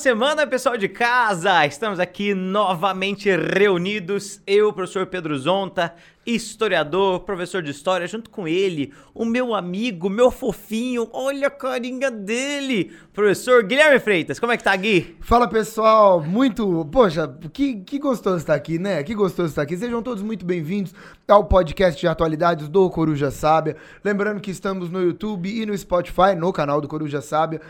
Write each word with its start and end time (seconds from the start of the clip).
semana, 0.00 0.46
pessoal 0.46 0.78
de 0.78 0.88
casa! 0.88 1.66
Estamos 1.66 2.00
aqui 2.00 2.32
novamente 2.32 3.28
reunidos, 3.36 4.40
eu, 4.46 4.72
professor 4.72 5.04
Pedro 5.06 5.38
Zonta, 5.38 5.94
historiador, 6.24 7.20
professor 7.20 7.62
de 7.62 7.70
história, 7.70 8.06
junto 8.06 8.30
com 8.30 8.48
ele, 8.48 8.94
o 9.14 9.26
meu 9.26 9.54
amigo, 9.54 10.08
meu 10.08 10.30
fofinho, 10.30 11.06
olha 11.12 11.48
a 11.48 11.50
carinha 11.50 12.10
dele, 12.10 12.92
professor 13.12 13.62
Guilherme 13.62 13.98
Freitas. 13.98 14.40
Como 14.40 14.52
é 14.52 14.56
que 14.56 14.64
tá, 14.64 14.74
Gui? 14.74 15.16
Fala, 15.20 15.46
pessoal, 15.46 16.22
muito... 16.22 16.86
Poxa, 16.90 17.28
que, 17.52 17.76
que 17.82 17.98
gostoso 17.98 18.38
estar 18.38 18.54
aqui, 18.54 18.78
né? 18.78 19.02
Que 19.02 19.14
gostoso 19.14 19.50
estar 19.50 19.62
aqui. 19.62 19.76
Sejam 19.76 20.02
todos 20.02 20.22
muito 20.22 20.46
bem-vindos 20.46 20.94
ao 21.28 21.44
podcast 21.44 22.00
de 22.00 22.08
atualidades 22.08 22.70
do 22.70 22.88
Coruja 22.88 23.30
Sábia. 23.30 23.76
Lembrando 24.02 24.40
que 24.40 24.50
estamos 24.50 24.88
no 24.88 25.02
YouTube 25.02 25.46
e 25.46 25.66
no 25.66 25.76
Spotify, 25.76 26.34
no 26.34 26.52
canal 26.54 26.80
do 26.80 26.88
Coruja 26.88 27.20
Sábia. 27.20 27.60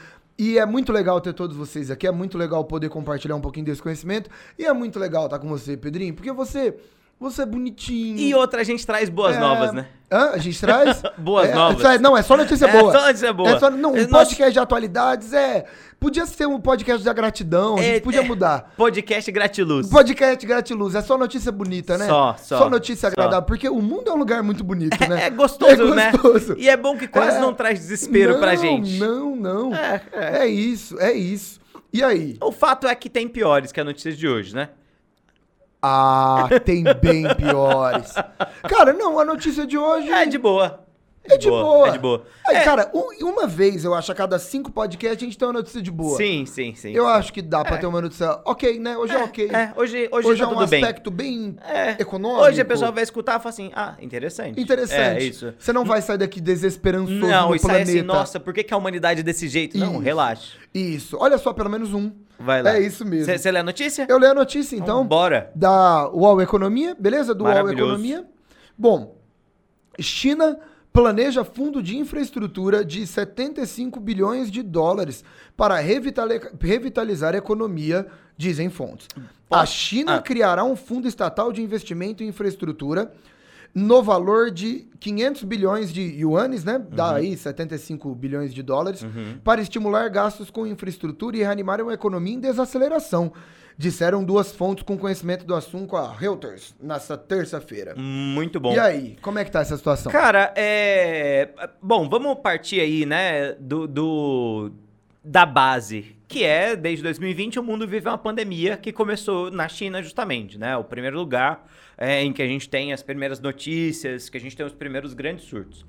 E 0.41 0.59
é 0.59 0.65
muito 0.65 0.91
legal 0.91 1.21
ter 1.21 1.35
todos 1.35 1.55
vocês 1.55 1.91
aqui, 1.91 2.07
é 2.07 2.11
muito 2.11 2.39
legal 2.39 2.65
poder 2.65 2.89
compartilhar 2.89 3.37
um 3.37 3.43
pouquinho 3.43 3.67
desse 3.67 3.83
conhecimento. 3.83 4.31
E 4.59 4.65
é 4.65 4.73
muito 4.73 4.99
legal 4.99 5.27
estar 5.27 5.39
com 5.39 5.47
você, 5.47 5.77
Pedrinho, 5.77 6.15
porque 6.15 6.33
você, 6.33 6.75
você 7.21 7.43
é 7.43 7.47
bonitinho. 7.47 8.19
E 8.19 8.35
outra, 8.35 8.63
a 8.63 8.65
gente 8.65 8.85
traz 8.87 9.09
boas 9.09 9.37
É, 9.37 9.39
novas, 9.39 9.73
né? 9.73 9.87
Hã? 10.11 10.31
A 10.33 10.39
gente 10.39 10.59
traz? 10.61 11.01
Boas 11.17 11.49
É, 11.51 11.55
novas. 11.55 11.81
só- 11.81 11.99
Não, 12.01 12.17
é 12.17 12.23
só 12.23 12.37
notícia 12.37 12.67
É 12.67 12.81
boa. 12.81 12.93
só 12.93 13.07
notícia 13.07 13.33
boa. 13.33 13.51
É 13.51 13.59
só, 13.61 13.71
não, 13.71 13.93
um 13.95 14.07
podcast 14.09 14.53
de 14.53 14.59
atualidades 14.59 15.33
é... 15.33 15.65
Podia 16.01 16.27
ser 16.27 16.47
um 16.47 16.59
podcast 16.59 17.05
da 17.05 17.13
gratidão, 17.13 17.77
a 17.77 17.83
gente 17.83 17.97
É, 17.97 18.01
podia 18.01 18.21
é. 18.23 18.25
mudar. 18.25 18.73
Podcast 18.77 19.31
Gratiluz. 19.31 19.89
Podcast 19.89 20.45
gratiluz, 20.47 20.95
é 20.97 21.03
só 21.03 21.17
notícia 21.19 21.53
bonita, 21.53 21.97
né? 21.99 22.07
Só, 22.09 22.35
só, 22.39 22.69
notícia 22.71 23.09
só. 23.09 23.13
agradável, 23.13 23.47
porque 23.47 23.69
o 23.69 23.81
mundo 23.83 24.09
é 24.09 24.13
um 24.13 24.17
lugar 24.17 24.43
muito 24.43 24.65
bonito, 24.65 24.99
né? 25.09 25.27
É 25.27 25.31
gostoso, 25.31 25.93
É 25.93 25.95
né? 25.95 26.11
gostoso. 26.13 26.57
E 26.59 26.69
é 26.69 26.77
bom 26.77 26.97
que 26.97 27.07
quase 27.07 27.37
É. 27.37 27.41
não 27.41 27.53
traz 27.55 27.79
desespero 27.79 28.33
não, 28.33 28.41
pra 28.41 28.55
gente. 28.57 28.99
Não, 28.99 29.37
não. 29.37 29.75
É, 29.75 30.03
É, 30.13 30.39
é. 30.39 30.47
isso, 30.49 30.99
é 30.99 31.13
isso. 31.13 31.61
E 31.93 32.03
aí? 32.03 32.37
O 32.41 32.51
fato 32.51 32.89
é 32.89 32.95
que 32.97 33.09
tem 33.11 33.29
piores 33.29 33.71
que 33.71 33.81
a 33.81 33.85
notícia 33.85 34.13
de 34.13 34.27
hoje, 34.27 34.55
né? 34.57 34.71
Ah, 35.83 36.49
tem 36.65 36.85
bem 37.01 37.35
piores. 37.35 38.15
Cara, 38.69 38.93
não, 38.93 39.19
a 39.19 39.25
notícia 39.25 39.67
de 39.67 39.79
hoje... 39.79 40.11
É 40.11 40.27
de 40.27 40.39
boa. 40.39 40.85
É 41.23 41.37
de 41.37 41.49
boa. 41.49 41.87
É 41.89 41.91
de 41.93 41.99
boa. 41.99 42.25
Aí, 42.49 42.57
É, 42.57 42.61
cara, 42.65 42.91
um- 42.95 43.29
uma 43.29 43.47
vez, 43.47 43.85
eu 43.85 43.93
acho, 43.95 44.11
a 44.11 44.15
cada 44.15 44.39
cinco 44.39 44.73
podcasts 44.73 45.19
a 45.23 45.25
gente 45.25 45.37
tem 45.37 45.47
uma 45.47 45.53
notícia 45.55 45.81
de 45.83 45.91
boa. 45.91 46.17
Sim, 46.17 46.47
sim, 46.47 46.75
sim. 46.75 46.93
Eu 46.93 47.05
sim. 47.05 47.11
acho 47.11 47.33
que 47.33 47.43
dá 47.43 47.63
pra 47.63 47.77
ter 47.77 47.87
uma 47.87 48.01
notícia 48.01 48.41
ok, 48.45 48.79
né? 48.81 48.97
Hoje 48.97 49.15
é, 49.15 49.23
ok. 49.23 49.51
É, 49.53 49.73
hoje, 49.77 50.09
hoje, 50.11 50.27
Hoje 50.29 50.39
tá 50.41 50.45
é 50.45 50.49
um 50.49 50.55
tudo 50.57 50.67
bem. 50.67 50.83
aspecto 50.83 51.11
bem, 51.11 51.57
É. 51.69 51.91
econômico. 52.01 52.43
Hoje 52.43 52.61
a 52.61 52.65
pessoa 52.65 52.91
vai 52.91 53.03
escutar 53.03 53.33
e 53.39 53.43
fala 53.43 53.51
assim, 53.51 53.71
ah, 53.75 53.95
interessante. 54.01 54.59
Interessante. 54.61 55.23
É, 55.23 55.23
isso. 55.23 55.53
Você 55.59 55.73
não 55.75 55.85
vai 55.85 56.01
sair 56.01 56.17
daqui 56.19 56.41
desesperançoso 56.41 57.21
Não, 57.21 57.51
no 57.51 57.55
isso 57.55 57.67
aí 57.67 57.71
planeta. 57.75 57.91
assim, 57.91 58.03
nossa, 58.03 58.41
por 58.41 58.55
que, 58.55 58.65
que 58.65 58.73
a 58.73 58.77
humanidade 58.77 59.21
é 59.21 59.23
desse 59.23 59.47
jeito? 59.47 59.77
Não, 59.77 59.93
Isso. 59.93 60.01
relaxa. 60.01 60.57
Isso. 60.75 61.17
Olha 61.21 61.37
só, 61.37 61.53
pelo 61.53 61.69
menos 61.69 61.93
um. 61.93 62.11
Vai 62.39 62.63
lá. 62.63 62.77
É 62.77 62.81
isso 62.81 63.05
mesmo. 63.05 63.33
Você 63.37 63.53
lê 63.53 63.59
a 63.59 63.63
notícia? 63.63 64.07
Eu 64.09 64.19
leio 64.19 64.33
a 64.33 64.35
notícia, 64.35 64.75
então. 64.75 65.07
bora. 65.07 65.53
Da 65.55 66.09
UOL 66.09 66.41
Economia, 66.41 66.97
beleza? 66.99 67.35
Do 67.35 67.45
UOL. 67.45 67.71
Economia. 67.71 68.25
Bom, 68.79 69.15
China 69.99 70.59
planeja 70.93 71.45
fundo 71.45 71.83
de 71.83 71.97
infraestrutura 71.97 72.85
de 72.85 73.07
75 73.07 74.01
bilhões 74.01 74.51
de 74.51 74.63
dólares 74.63 75.25
para 75.57 75.79
revitali- 75.79 76.41
revitalizar 76.61 77.35
a 77.35 77.39
economia, 77.39 78.07
dizem 78.37 78.69
fontes. 78.71 79.07
A 79.51 79.61
Posso- 79.61 79.73
China 79.73 80.17
Ah. 80.17 80.23
criará 80.23 80.65
um 80.65 80.75
fundo 80.77 81.07
estatal 81.07 81.53
de 81.53 81.63
investimento 81.63 82.23
em 82.23 82.29
infraestrutura 82.29 83.13
no 83.73 84.03
valor 84.03 84.51
de 84.51 84.89
500 84.99 85.45
bilhões 85.45 85.93
de 85.93 86.01
yuanes, 86.03 86.65
né? 86.65 86.77
Dá 86.91 87.15
aí 87.15 87.37
75 87.37 88.13
bilhões 88.17 88.53
de 88.53 88.63
dólares, 88.63 89.05
para 89.45 89.61
estimular 89.61 90.09
gastos 90.09 90.51
com 90.51 90.67
infraestrutura 90.67 91.37
e 91.37 91.41
reanimar 91.41 91.81
uma 91.81 91.93
economia 91.95 92.35
em 92.35 92.41
desaceleração, 92.41 93.33
disseram 93.77 94.23
duas 94.25 94.53
fontes 94.53 94.85
com 94.85 94.97
conhecimento 94.99 95.45
do 95.45 95.55
assunto 95.55 95.89
com 95.89 95.97
a 95.97 96.13
Reuters 96.13 96.75
nesta 96.81 97.17
terça-feira. 97.17 97.95
Muito 97.97 98.61
bom. 98.61 98.73
E 98.75 98.79
aí, 98.79 99.17
como 99.23 99.39
é 99.39 99.45
que 99.45 99.51
tá 99.51 99.61
essa 99.61 99.77
situação? 99.77 100.11
Cara, 100.13 100.53
é. 100.57 101.49
Bom, 101.83 102.09
vamos 102.09 102.37
partir 102.41 102.81
aí, 102.81 103.07
né, 103.07 103.53
do, 103.59 103.87
do- 103.87 104.73
da 105.23 105.45
base, 105.45 106.17
que 106.27 106.45
é, 106.45 106.75
desde 106.75 107.03
2020, 107.03 107.59
o 107.59 107.63
mundo 107.63 107.87
vive 107.87 108.09
uma 108.09 108.17
pandemia 108.17 108.77
que 108.77 108.91
começou 108.93 109.51
na 109.51 109.69
China, 109.69 110.03
justamente, 110.03 110.57
né? 110.59 110.77
O 110.77 110.85
primeiro 110.85 111.19
lugar 111.19 111.67
é, 111.99 112.23
em 112.23 112.33
que 112.33 112.41
a 112.43 112.47
gente 112.47 112.69
tem 112.69 112.93
as 112.93 113.03
primeiras 113.03 113.39
notícias, 113.41 114.29
que 114.31 114.37
a 114.39 114.41
gente 114.41 114.57
tem 114.57 114.65
os 114.65 114.73
primeiros 114.73 115.13
grandes 115.13 115.45
surtos. 115.45 115.85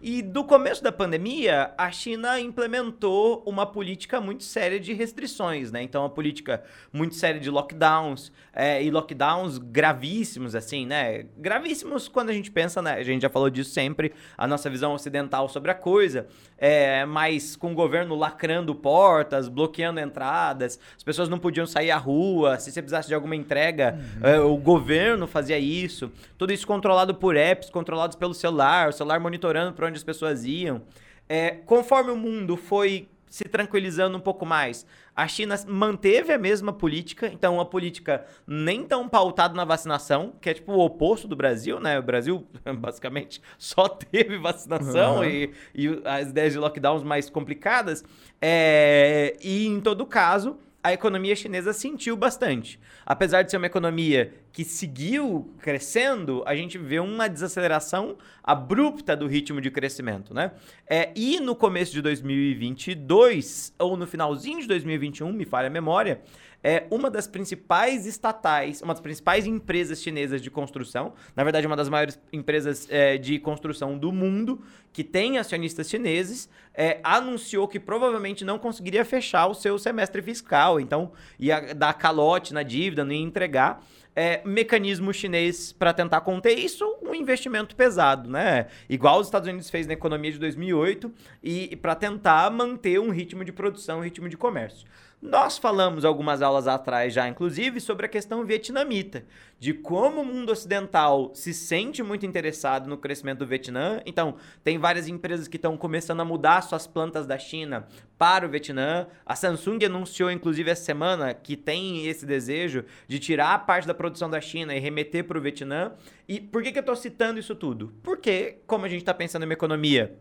E 0.00 0.20
do 0.20 0.44
começo 0.44 0.82
da 0.82 0.92
pandemia, 0.92 1.72
a 1.78 1.90
China 1.90 2.38
implementou 2.38 3.42
uma 3.46 3.64
política 3.64 4.20
muito 4.20 4.44
séria 4.44 4.78
de 4.78 4.92
restrições, 4.92 5.72
né? 5.72 5.82
Então, 5.82 6.02
uma 6.02 6.10
política 6.10 6.62
muito 6.92 7.14
séria 7.14 7.40
de 7.40 7.48
lockdowns, 7.48 8.30
é, 8.52 8.82
e 8.82 8.90
lockdowns 8.90 9.58
gravíssimos, 9.58 10.54
assim, 10.54 10.84
né? 10.84 11.24
Gravíssimos 11.38 12.08
quando 12.08 12.30
a 12.30 12.32
gente 12.32 12.50
pensa, 12.50 12.82
né? 12.82 12.92
A 12.92 13.02
gente 13.02 13.22
já 13.22 13.30
falou 13.30 13.48
disso 13.48 13.70
sempre, 13.70 14.12
a 14.36 14.46
nossa 14.46 14.68
visão 14.68 14.92
ocidental 14.92 15.48
sobre 15.48 15.70
a 15.70 15.74
coisa, 15.74 16.26
é, 16.58 17.04
mas 17.06 17.56
com 17.56 17.72
o 17.72 17.74
governo 17.74 18.14
lacrando 18.14 18.74
portas, 18.74 19.48
bloqueando 19.48 19.98
entradas, 19.98 20.78
as 20.96 21.02
pessoas 21.02 21.28
não 21.28 21.38
podiam 21.38 21.66
sair 21.66 21.90
à 21.90 21.96
rua, 21.96 22.58
se 22.58 22.70
você 22.70 22.82
precisasse 22.82 23.08
de 23.08 23.14
alguma 23.14 23.34
entrega, 23.34 23.98
é, 24.22 24.38
o 24.38 24.56
governo 24.56 25.26
fazia 25.26 25.58
isso, 25.58 26.12
tudo 26.36 26.52
isso 26.52 26.66
controlado 26.66 27.14
por 27.14 27.34
apps, 27.34 27.70
controlados 27.70 28.16
pelo 28.16 28.34
celular, 28.34 28.90
o 28.90 28.92
celular 28.92 29.18
monitorando 29.20 29.72
para 29.86 29.90
onde 29.90 29.98
as 29.98 30.04
pessoas 30.04 30.44
iam. 30.44 30.82
É, 31.28 31.50
conforme 31.64 32.10
o 32.10 32.16
mundo 32.16 32.56
foi 32.56 33.08
se 33.28 33.44
tranquilizando 33.44 34.16
um 34.16 34.20
pouco 34.20 34.46
mais, 34.46 34.86
a 35.14 35.26
China 35.26 35.56
manteve 35.66 36.32
a 36.32 36.38
mesma 36.38 36.72
política, 36.72 37.26
então 37.26 37.54
uma 37.54 37.66
política 37.66 38.24
nem 38.46 38.84
tão 38.84 39.08
pautada 39.08 39.52
na 39.54 39.64
vacinação, 39.64 40.32
que 40.40 40.48
é 40.48 40.54
tipo 40.54 40.72
o 40.72 40.78
oposto 40.78 41.26
do 41.28 41.34
Brasil, 41.36 41.80
né? 41.80 41.98
O 41.98 42.02
Brasil 42.02 42.46
basicamente 42.78 43.42
só 43.58 43.88
teve 43.88 44.38
vacinação 44.38 45.18
Uhum. 45.18 45.24
e, 45.24 45.50
e 45.74 46.00
as 46.04 46.28
ideias 46.30 46.52
de 46.52 46.58
lockdowns 46.58 47.02
mais 47.02 47.28
complicadas. 47.28 48.04
É, 48.40 49.36
e 49.42 49.66
em 49.66 49.80
todo 49.80 50.06
caso, 50.06 50.56
a 50.86 50.92
economia 50.92 51.34
chinesa 51.34 51.72
sentiu 51.72 52.16
bastante. 52.16 52.78
Apesar 53.04 53.42
de 53.42 53.50
ser 53.50 53.56
uma 53.56 53.66
economia 53.66 54.32
que 54.52 54.62
seguiu 54.62 55.52
crescendo, 55.58 56.44
a 56.46 56.54
gente 56.54 56.78
vê 56.78 57.00
uma 57.00 57.28
desaceleração 57.28 58.16
abrupta 58.40 59.16
do 59.16 59.26
ritmo 59.26 59.60
de 59.60 59.68
crescimento, 59.68 60.32
né? 60.32 60.52
É, 60.88 61.10
e 61.16 61.40
no 61.40 61.56
começo 61.56 61.92
de 61.92 62.00
2022, 62.00 63.74
ou 63.80 63.96
no 63.96 64.06
finalzinho 64.06 64.60
de 64.60 64.68
2021, 64.68 65.32
me 65.32 65.44
falha 65.44 65.66
a 65.66 65.70
memória, 65.70 66.22
é 66.62 66.86
uma 66.90 67.10
das 67.10 67.26
principais 67.26 68.06
estatais, 68.06 68.80
uma 68.80 68.94
das 68.94 69.00
principais 69.00 69.44
empresas 69.44 70.00
chinesas 70.00 70.40
de 70.40 70.50
construção, 70.50 71.14
na 71.34 71.42
verdade, 71.42 71.66
uma 71.66 71.76
das 71.76 71.88
maiores 71.88 72.18
empresas 72.32 72.86
é, 72.90 73.18
de 73.18 73.38
construção 73.40 73.98
do 73.98 74.12
mundo, 74.12 74.62
que 74.96 75.04
tem 75.04 75.36
acionistas 75.36 75.90
chineses, 75.90 76.48
é, 76.72 77.00
anunciou 77.04 77.68
que 77.68 77.78
provavelmente 77.78 78.46
não 78.46 78.58
conseguiria 78.58 79.04
fechar 79.04 79.46
o 79.46 79.52
seu 79.52 79.78
semestre 79.78 80.22
fiscal, 80.22 80.80
então 80.80 81.12
ia 81.38 81.74
dar 81.74 81.92
calote 81.92 82.54
na 82.54 82.62
dívida, 82.62 83.04
não 83.04 83.12
ia 83.12 83.20
entregar. 83.20 83.84
É, 84.18 84.40
mecanismo 84.46 85.12
chinês 85.12 85.70
para 85.70 85.92
tentar 85.92 86.22
conter 86.22 86.58
isso, 86.58 86.96
um 87.02 87.14
investimento 87.14 87.76
pesado, 87.76 88.30
né? 88.30 88.68
Igual 88.88 89.20
os 89.20 89.26
Estados 89.26 89.46
Unidos 89.46 89.68
fez 89.68 89.86
na 89.86 89.92
economia 89.92 90.32
de 90.32 90.38
2008 90.38 91.12
e, 91.42 91.68
e 91.72 91.76
para 91.76 91.94
tentar 91.94 92.50
manter 92.50 92.98
um 92.98 93.10
ritmo 93.10 93.44
de 93.44 93.52
produção, 93.52 93.98
um 93.98 94.02
ritmo 94.02 94.30
de 94.30 94.36
comércio. 94.38 94.86
Nós 95.20 95.56
falamos 95.56 96.04
algumas 96.04 96.42
aulas 96.42 96.68
atrás 96.68 97.12
já, 97.12 97.26
inclusive, 97.26 97.80
sobre 97.80 98.04
a 98.04 98.08
questão 98.08 98.44
vietnamita, 98.44 99.24
de 99.58 99.72
como 99.72 100.20
o 100.20 100.24
mundo 100.24 100.52
ocidental 100.52 101.30
se 101.34 101.54
sente 101.54 102.02
muito 102.02 102.26
interessado 102.26 102.86
no 102.86 102.98
crescimento 102.98 103.38
do 103.38 103.46
Vietnã. 103.46 104.02
Então, 104.04 104.36
tem 104.62 104.78
várias 104.86 105.08
empresas 105.08 105.48
que 105.48 105.56
estão 105.56 105.76
começando 105.76 106.20
a 106.20 106.24
mudar 106.24 106.62
suas 106.62 106.86
plantas 106.86 107.26
da 107.26 107.36
China 107.36 107.88
para 108.16 108.46
o 108.46 108.48
Vietnã. 108.48 109.08
A 109.26 109.34
Samsung 109.34 109.84
anunciou, 109.84 110.30
inclusive, 110.30 110.70
essa 110.70 110.84
semana 110.84 111.34
que 111.34 111.56
tem 111.56 112.06
esse 112.06 112.24
desejo 112.24 112.84
de 113.08 113.18
tirar 113.18 113.66
parte 113.66 113.84
da 113.84 113.92
produção 113.92 114.30
da 114.30 114.40
China 114.40 114.76
e 114.76 114.78
remeter 114.78 115.24
para 115.24 115.36
o 115.36 115.40
Vietnã. 115.40 115.90
E 116.28 116.40
por 116.40 116.62
que, 116.62 116.70
que 116.70 116.78
eu 116.78 116.82
estou 116.82 116.94
citando 116.94 117.40
isso 117.40 117.56
tudo? 117.56 117.94
Porque, 118.00 118.58
como 118.64 118.84
a 118.84 118.88
gente 118.88 119.00
está 119.00 119.12
pensando 119.12 119.42
em 119.42 119.46
uma 119.46 119.54
economia 119.54 120.16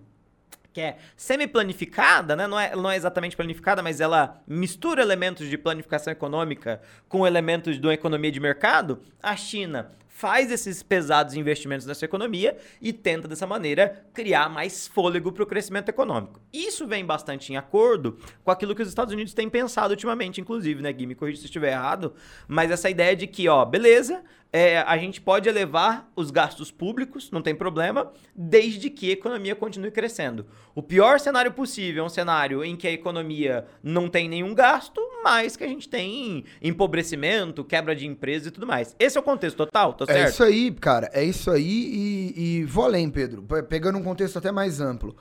que 0.74 0.82
é 0.82 0.98
semi-planificada, 1.16 2.36
né? 2.36 2.48
Não 2.48 2.60
é, 2.60 2.76
não 2.76 2.90
é 2.90 2.96
exatamente 2.96 3.36
planificada, 3.38 3.84
mas 3.84 4.02
ela 4.02 4.42
mistura 4.48 5.00
elementos 5.00 5.48
de 5.48 5.60
planificação 5.60 6.12
econômica 6.12 6.82
com 7.08 7.26
elementos 7.26 7.80
de 7.80 7.86
uma 7.86 7.94
economia 7.94 8.32
de 8.32 8.40
mercado. 8.40 9.00
A 9.22 9.36
China 9.36 9.92
faz 10.16 10.50
esses 10.50 10.82
pesados 10.82 11.36
investimentos 11.36 11.86
nessa 11.86 12.06
economia 12.06 12.56
e 12.82 12.94
tenta 12.94 13.28
dessa 13.28 13.46
maneira 13.46 14.06
criar 14.14 14.48
mais 14.48 14.88
fôlego 14.88 15.30
para 15.30 15.44
o 15.44 15.46
crescimento 15.46 15.90
econômico. 15.90 16.40
Isso 16.54 16.88
vem 16.88 17.06
bastante 17.06 17.52
em 17.52 17.58
acordo 17.58 18.18
com 18.42 18.50
aquilo 18.50 18.74
que 18.74 18.82
os 18.82 18.88
Estados 18.88 19.14
Unidos 19.14 19.34
têm 19.34 19.50
pensado 19.50 19.92
ultimamente, 19.92 20.40
inclusive, 20.40 20.82
né, 20.82 20.94
Gui? 20.94 21.06
Me 21.06 21.16
corrija 21.16 21.40
se 21.40 21.48
estiver 21.48 21.74
errado, 21.74 22.14
mas 22.48 22.72
essa 22.72 22.90
ideia 22.90 23.14
de 23.14 23.28
que, 23.28 23.50
ó, 23.50 23.66
beleza, 23.66 24.24
é, 24.52 24.80
a 24.80 24.98
gente 24.98 25.20
pode 25.20 25.50
elevar 25.50 26.10
os 26.16 26.32
gastos 26.32 26.72
públicos, 26.72 27.30
não 27.30 27.42
tem 27.42 27.54
problema, 27.54 28.12
desde 28.34 28.90
que 28.90 29.10
a 29.10 29.14
economia 29.14 29.54
continue 29.54 29.92
crescendo. 29.92 30.46
O 30.74 30.82
pior 30.82 31.20
cenário 31.20 31.52
possível 31.52 32.04
é 32.04 32.06
um 32.06 32.10
cenário 32.10 32.64
em 32.64 32.76
que 32.76 32.88
a 32.88 32.92
economia 32.92 33.66
não 33.84 34.08
tem 34.08 34.30
nenhum 34.30 34.56
gasto, 34.56 35.02
mas 35.24 35.58
que 35.58 35.64
a 35.64 35.68
gente 35.68 35.90
tem 35.90 36.46
empobrecimento, 36.62 37.66
quebra 37.66 37.94
de 37.94 38.08
empresas 38.08 38.48
e 38.48 38.52
tudo 38.52 38.66
mais. 38.66 38.96
Esse 38.98 39.18
é 39.18 39.20
o 39.20 39.24
contexto 39.24 39.58
total, 39.58 39.94
tá 39.94 40.06
certo? 40.06 40.26
É 40.26 40.30
isso 40.30 40.44
aí, 40.44 40.72
cara. 40.72 41.10
É 41.12 41.24
isso 41.24 41.52
aí 41.52 42.34
e, 42.36 42.60
e 42.60 42.64
vou 42.64 42.86
além, 42.86 43.10
Pedro. 43.10 43.44
Pegando 43.68 43.98
um 43.98 44.04
contexto 44.04 44.38
até 44.38 44.52
mais 44.54 44.80
amplo. 44.80 45.18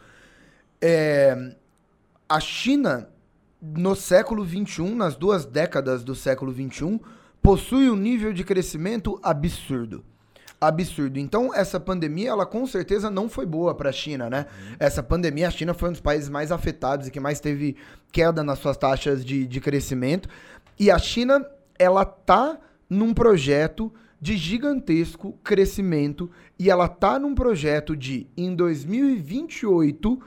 É, 0.81 1.55
a 2.29 2.39
China, 2.39 3.09
no 3.61 3.97
século 3.97 4.47
XXI, 4.47 4.95
nas 4.95 5.17
duas 5.17 5.45
décadas 5.45 6.05
do 6.05 6.15
século 6.15 6.53
XXI, 6.53 7.01
possui 7.45 7.91
um 7.91 7.95
nível 7.95 8.33
de 8.33 8.43
crescimento 8.43 9.21
absurdo. 9.23 10.03
Absurdo. 10.59 11.19
Então, 11.19 11.55
essa 11.55 11.79
pandemia, 11.79 12.31
ela 12.31 12.47
com 12.47 12.67
certeza 12.67 13.11
não 13.11 13.29
foi 13.29 13.45
boa 13.45 13.75
para 13.75 13.91
a 13.91 13.93
China, 13.93 14.31
né? 14.31 14.47
Uhum. 14.49 14.77
Essa 14.81 15.03
pandemia, 15.03 15.49
a 15.49 15.51
China 15.51 15.75
foi 15.75 15.91
um 15.91 15.93
dos 15.93 16.01
países 16.01 16.31
mais 16.31 16.51
afetados 16.51 17.07
e 17.07 17.11
que 17.11 17.21
mais 17.21 17.41
teve 17.41 17.77
queda 18.11 18.43
nas 18.43 18.61
suas 18.61 18.79
taxas 18.79 19.23
de, 19.23 19.47
de 19.47 19.61
crescimento. 19.61 20.27
E 20.81 20.91
a 20.91 20.99
China, 20.99 21.47
ela 21.79 22.07
tá 22.07 22.59
num 22.89 23.13
projeto 23.13 23.93
de 24.19 24.39
gigantesco 24.39 25.39
crescimento 25.45 26.31
e 26.59 26.71
ela 26.71 26.89
tá 26.89 27.19
num 27.19 27.35
projeto 27.35 27.95
de, 27.95 28.27
em 28.35 28.57
2028, 28.57 30.19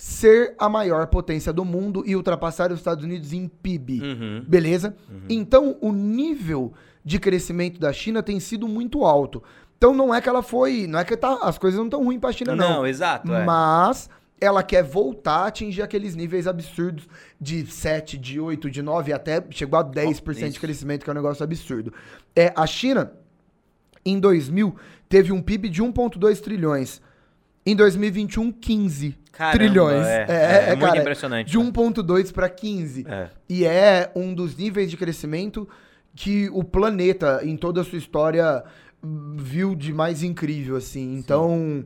ser 0.00 0.54
a 0.58 0.66
maior 0.66 1.08
potência 1.08 1.52
do 1.52 1.62
mundo 1.62 2.02
e 2.06 2.16
ultrapassar 2.16 2.72
os 2.72 2.78
Estados 2.78 3.04
Unidos 3.04 3.34
em 3.34 3.46
PIB. 3.46 4.00
Uhum. 4.00 4.44
Beleza? 4.48 4.96
Uhum. 5.10 5.26
Então, 5.28 5.76
o 5.78 5.92
nível 5.92 6.72
de 7.04 7.18
crescimento 7.18 7.78
da 7.78 7.92
China 7.92 8.22
tem 8.22 8.40
sido 8.40 8.66
muito 8.66 9.04
alto. 9.04 9.42
Então, 9.76 9.92
não 9.92 10.14
é 10.14 10.18
que 10.22 10.26
ela 10.26 10.42
foi. 10.42 10.86
Não 10.86 10.98
é 10.98 11.04
que 11.04 11.14
tá, 11.18 11.40
as 11.42 11.58
coisas 11.58 11.76
não 11.76 11.84
estão 11.84 12.02
ruins 12.02 12.18
para 12.18 12.30
a 12.30 12.32
China, 12.32 12.56
não. 12.56 12.76
Não, 12.76 12.86
exato. 12.86 13.30
É. 13.30 13.44
Mas 13.44 14.08
ela 14.40 14.62
quer 14.62 14.82
voltar 14.82 15.40
a 15.40 15.46
atingir 15.48 15.82
aqueles 15.82 16.16
níveis 16.16 16.46
absurdos 16.46 17.06
de 17.38 17.66
7, 17.66 18.16
de 18.16 18.40
8, 18.40 18.70
de 18.70 18.80
9, 18.80 19.12
até 19.12 19.44
chegou 19.50 19.78
a 19.78 19.84
10% 19.84 20.46
oh, 20.46 20.48
de 20.48 20.60
crescimento, 20.60 21.04
que 21.04 21.10
é 21.10 21.12
um 21.12 21.16
negócio 21.16 21.44
absurdo. 21.44 21.92
É, 22.34 22.54
a 22.56 22.66
China, 22.66 23.12
em 24.02 24.18
2000, 24.18 24.74
teve 25.10 25.30
um 25.30 25.42
PIB 25.42 25.68
de 25.68 25.82
1,2 25.82 26.40
trilhões. 26.40 27.02
Em 27.64 27.76
2021, 27.76 28.52
15 28.52 29.18
Caramba, 29.32 29.58
trilhões. 29.58 30.06
É, 30.06 30.26
é, 30.28 30.34
é, 30.34 30.64
é 30.64 30.76
muito 30.76 30.88
cara, 30.88 31.00
impressionante. 31.00 31.50
De 31.50 31.58
1,2 31.58 32.32
para 32.32 32.48
15. 32.48 33.06
É. 33.06 33.28
E 33.48 33.64
é 33.64 34.10
um 34.14 34.34
dos 34.34 34.56
níveis 34.56 34.90
de 34.90 34.96
crescimento 34.96 35.68
que 36.14 36.48
o 36.50 36.64
planeta, 36.64 37.40
em 37.44 37.56
toda 37.56 37.80
a 37.80 37.84
sua 37.84 37.98
história, 37.98 38.64
viu 39.02 39.74
de 39.74 39.92
mais 39.92 40.22
incrível, 40.22 40.76
assim. 40.76 41.16
Então, 41.16 41.50
Sim. 41.50 41.84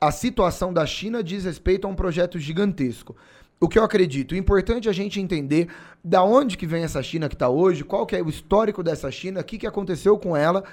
a 0.00 0.10
situação 0.10 0.72
da 0.72 0.84
China 0.84 1.22
diz 1.22 1.44
respeito 1.44 1.86
a 1.86 1.90
um 1.90 1.94
projeto 1.94 2.38
gigantesco. 2.38 3.16
O 3.60 3.68
que 3.68 3.78
eu 3.78 3.84
acredito, 3.84 4.32
o 4.32 4.36
importante 4.36 4.88
é 4.88 4.90
a 4.90 4.94
gente 4.94 5.20
entender 5.20 5.68
da 6.04 6.22
onde 6.22 6.56
que 6.56 6.66
vem 6.66 6.84
essa 6.84 7.02
China 7.02 7.28
que 7.28 7.34
está 7.34 7.48
hoje, 7.48 7.82
qual 7.82 8.04
que 8.04 8.14
é 8.14 8.22
o 8.22 8.28
histórico 8.28 8.82
dessa 8.82 9.10
China, 9.10 9.40
o 9.40 9.44
que, 9.44 9.58
que 9.58 9.66
aconteceu 9.66 10.18
com 10.18 10.36
ela, 10.36 10.64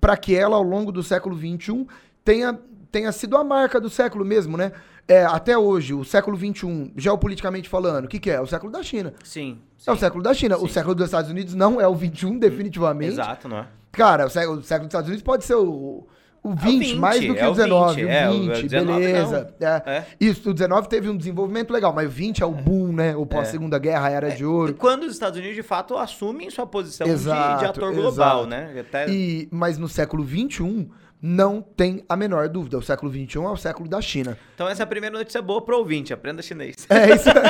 para 0.00 0.16
que 0.16 0.34
ela, 0.34 0.56
ao 0.56 0.62
longo 0.62 0.92
do 0.92 1.02
século 1.02 1.36
XXI, 1.36 1.86
tenha 2.24 2.58
tenha 2.90 3.12
sido 3.12 3.36
a 3.36 3.44
marca 3.44 3.80
do 3.80 3.88
século 3.88 4.24
mesmo, 4.24 4.56
né? 4.56 4.72
É, 5.06 5.24
até 5.24 5.58
hoje, 5.58 5.92
o 5.92 6.04
século 6.04 6.36
XXI, 6.36 6.92
geopoliticamente 6.96 7.68
falando, 7.68 8.04
o 8.04 8.08
que, 8.08 8.20
que 8.20 8.30
é? 8.30 8.40
O 8.40 8.46
século 8.46 8.70
da 8.70 8.82
China. 8.82 9.12
Sim. 9.24 9.58
sim. 9.76 9.90
É 9.90 9.92
o 9.92 9.96
século 9.96 10.22
da 10.22 10.32
China. 10.32 10.56
Sim. 10.56 10.64
O 10.64 10.68
século 10.68 10.94
dos 10.94 11.06
Estados 11.06 11.30
Unidos 11.30 11.54
não 11.54 11.80
é 11.80 11.88
o 11.88 11.96
XXI, 11.96 12.38
definitivamente. 12.38 13.12
Exato, 13.12 13.48
não 13.48 13.58
é? 13.58 13.66
Cara, 13.92 14.26
o 14.26 14.30
século, 14.30 14.58
o 14.58 14.62
século 14.62 14.86
dos 14.86 14.94
Estados 14.94 15.08
Unidos 15.08 15.24
pode 15.24 15.44
ser 15.44 15.56
o, 15.56 16.06
o 16.42 16.54
20, 16.54 16.62
é 16.62 16.68
o 16.68 16.78
20 16.78 16.94
mais 16.96 17.26
do 17.26 17.34
que 17.34 17.40
é 17.40 17.48
o 17.48 17.52
19. 17.52 17.92
O 17.92 18.06
20, 18.06 18.08
é, 18.08 18.30
o 18.30 18.54
20 18.54 18.68
beleza. 18.68 19.54
É. 19.60 19.66
é. 19.66 20.06
Isso, 20.20 20.50
o 20.50 20.54
19 20.54 20.88
teve 20.88 21.08
um 21.08 21.16
desenvolvimento 21.16 21.72
legal, 21.72 21.92
mas 21.92 22.06
o 22.06 22.10
20 22.10 22.42
é 22.42 22.46
o 22.46 22.52
boom, 22.52 22.92
né? 22.92 23.16
O 23.16 23.26
pós-segunda 23.26 23.78
guerra, 23.78 24.10
era 24.10 24.30
de 24.30 24.44
ouro. 24.44 24.74
Quando 24.74 25.02
os 25.02 25.12
Estados 25.12 25.38
Unidos, 25.38 25.56
de 25.56 25.62
fato, 25.62 25.96
assumem 25.96 26.48
sua 26.50 26.66
posição 26.66 27.06
exato, 27.06 27.54
de, 27.54 27.58
de, 27.58 27.64
ator 27.66 27.92
global, 27.92 28.44
exato. 28.44 28.46
né? 28.46 28.80
Até... 28.80 29.10
E, 29.10 29.48
mas 29.50 29.76
no 29.76 29.88
século 29.88 30.22
21 30.22 30.88
não 31.22 31.60
tem 31.60 32.04
a 32.08 32.16
menor 32.16 32.48
dúvida. 32.48 32.78
O 32.78 32.82
século 32.82 33.12
XXI 33.12 33.38
é 33.38 33.48
o 33.48 33.56
século 33.56 33.88
da 33.88 34.00
China. 34.00 34.38
Então 34.54 34.68
essa 34.68 34.82
é 34.82 34.84
a 34.84 34.86
primeira 34.86 35.18
notícia 35.18 35.42
boa 35.42 35.60
pro 35.60 35.78
ouvinte. 35.78 36.12
Aprenda 36.12 36.42
chinês. 36.42 36.86
É 36.88 37.14
isso. 37.14 37.28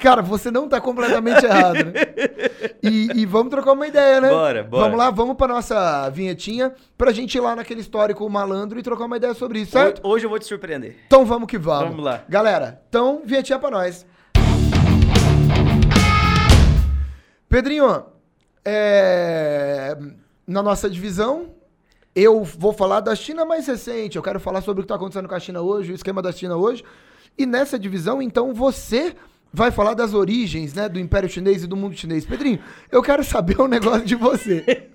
Cara, 0.00 0.22
você 0.22 0.50
não 0.50 0.68
tá 0.68 0.80
completamente 0.80 1.44
errado, 1.44 1.84
né? 1.84 1.92
E, 2.82 3.22
e, 3.22 3.26
vamos 3.26 3.50
trocar 3.50 3.72
uma 3.72 3.86
ideia, 3.86 4.20
né? 4.20 4.28
Bora, 4.28 4.62
bora. 4.62 4.84
Vamos 4.84 4.98
lá, 4.98 5.10
vamos 5.10 5.36
pra 5.36 5.48
nossa 5.48 6.08
vinhetinha 6.10 6.72
pra 6.96 7.12
gente 7.12 7.36
ir 7.36 7.40
lá 7.40 7.56
naquele 7.56 7.80
histórico 7.80 8.28
malandro 8.28 8.78
e 8.78 8.82
trocar 8.82 9.04
uma 9.04 9.16
ideia 9.16 9.34
sobre 9.34 9.60
isso, 9.60 9.72
certo? 9.72 10.00
Hoje 10.06 10.24
eu 10.24 10.30
vou 10.30 10.38
te 10.38 10.46
surpreender. 10.46 10.96
Então 11.06 11.24
vamos 11.24 11.48
que 11.48 11.58
vamos. 11.58 11.90
Vamos 11.90 12.04
lá. 12.04 12.22
Galera, 12.28 12.82
então 12.88 13.22
vinhetinha 13.24 13.58
pra 13.58 13.70
nós. 13.70 14.06
Pedrinho, 17.48 18.04
é... 18.64 19.96
na 20.46 20.62
nossa 20.62 20.90
divisão, 20.90 21.55
eu 22.16 22.42
vou 22.42 22.72
falar 22.72 23.00
da 23.00 23.14
China 23.14 23.44
mais 23.44 23.66
recente, 23.66 24.16
eu 24.16 24.22
quero 24.22 24.40
falar 24.40 24.62
sobre 24.62 24.80
o 24.80 24.82
que 24.82 24.86
está 24.86 24.94
acontecendo 24.94 25.28
com 25.28 25.34
a 25.34 25.38
China 25.38 25.60
hoje, 25.60 25.92
o 25.92 25.94
esquema 25.94 26.22
da 26.22 26.32
China 26.32 26.56
hoje. 26.56 26.82
E 27.36 27.44
nessa 27.44 27.78
divisão, 27.78 28.22
então, 28.22 28.54
você 28.54 29.14
vai 29.52 29.70
falar 29.70 29.94
das 29.94 30.12
origens, 30.12 30.74
né, 30.74 30.88
do 30.88 30.98
Império 30.98 31.28
Chinês 31.28 31.64
e 31.64 31.66
do 31.66 31.76
mundo 31.76 31.96
chinês. 31.96 32.26
Pedrinho, 32.26 32.58
eu 32.90 33.02
quero 33.02 33.24
saber 33.24 33.58
um 33.62 33.66
negócio 33.66 34.04
de 34.04 34.14
você. 34.14 34.88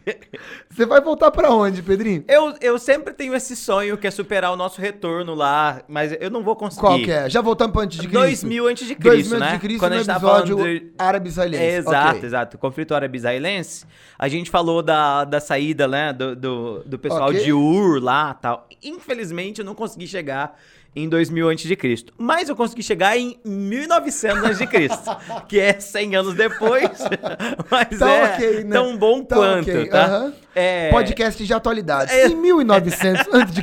você 0.69 0.86
vai 0.86 1.01
voltar 1.01 1.31
para 1.31 1.50
onde, 1.50 1.81
Pedrinho? 1.81 2.24
Eu, 2.27 2.53
eu 2.62 2.77
sempre 2.77 3.13
tenho 3.13 3.33
esse 3.33 3.56
sonho 3.56 3.98
que 3.98 4.06
é 4.06 4.12
superar 4.12 4.51
o 4.51 4.56
nosso 4.56 4.80
retorno 4.80 5.33
lá, 5.33 5.81
mas 5.88 6.15
eu 6.19 6.30
não 6.30 6.44
vou 6.44 6.56
conseguir. 6.56 6.81
Qual 6.81 7.00
que 7.00 7.12
é? 7.12 7.30
Já 7.30 7.42
voltamos 7.42 7.74
para 7.74 7.83
antes 7.83 8.00
de 8.00 8.07
Cristo? 8.07 8.21
2000 8.21 8.68
antes 8.68 8.88
de 8.88 8.95
Cristo, 8.95 9.30
2000 9.30 9.39
né? 9.39 9.45
antes 9.45 9.53
de 9.53 9.68
Cristo, 9.68 9.80
Quando 9.80 9.94
a 9.94 9.98
gente 9.98 10.06
tá 10.06 10.19
falando 10.19 10.56
de... 10.56 10.92
árabe-israelense. 10.97 11.63
É, 11.63 11.77
exato, 11.77 12.18
okay. 12.18 12.25
exato. 12.27 12.57
conflito 12.57 12.94
árabe-israelense. 12.94 13.86
A 14.18 14.27
gente 14.27 14.51
falou 14.51 14.83
da, 14.83 15.24
da 15.24 15.39
saída, 15.39 15.88
né, 15.88 16.13
do, 16.13 16.36
do, 16.36 16.83
do 16.86 17.00
pessoal 17.00 17.30
okay. 17.30 17.44
de 17.44 17.54
Ur 17.54 18.01
lá, 18.01 18.33
tal. 18.36 18.68
Infelizmente 18.83 19.59
eu 19.59 19.65
não 19.65 19.74
consegui 19.74 20.07
chegar 20.07 20.56
em 20.95 21.07
2000 21.07 21.49
a.C. 21.49 21.77
Mas 22.17 22.49
eu 22.49 22.55
consegui 22.55 22.83
chegar 22.83 23.17
em 23.17 23.39
1900 23.45 24.43
a.C., 24.43 24.67
que 25.47 25.59
é 25.59 25.79
100 25.79 26.15
anos 26.15 26.35
depois, 26.35 26.89
mas 27.71 27.99
tá 27.99 28.09
é 28.09 28.35
okay, 28.35 28.63
né? 28.63 28.71
tão 28.71 28.97
bom 28.97 29.23
tá 29.23 29.35
quanto, 29.35 29.69
okay. 29.69 29.87
tá? 29.87 30.19
Uhum. 30.19 30.33
É... 30.54 30.89
Podcast 30.89 31.44
de 31.44 31.54
atualidade. 31.54 32.11
É... 32.11 32.27
Em 32.27 32.35
1900 32.35 33.27
a.C. 33.33 33.61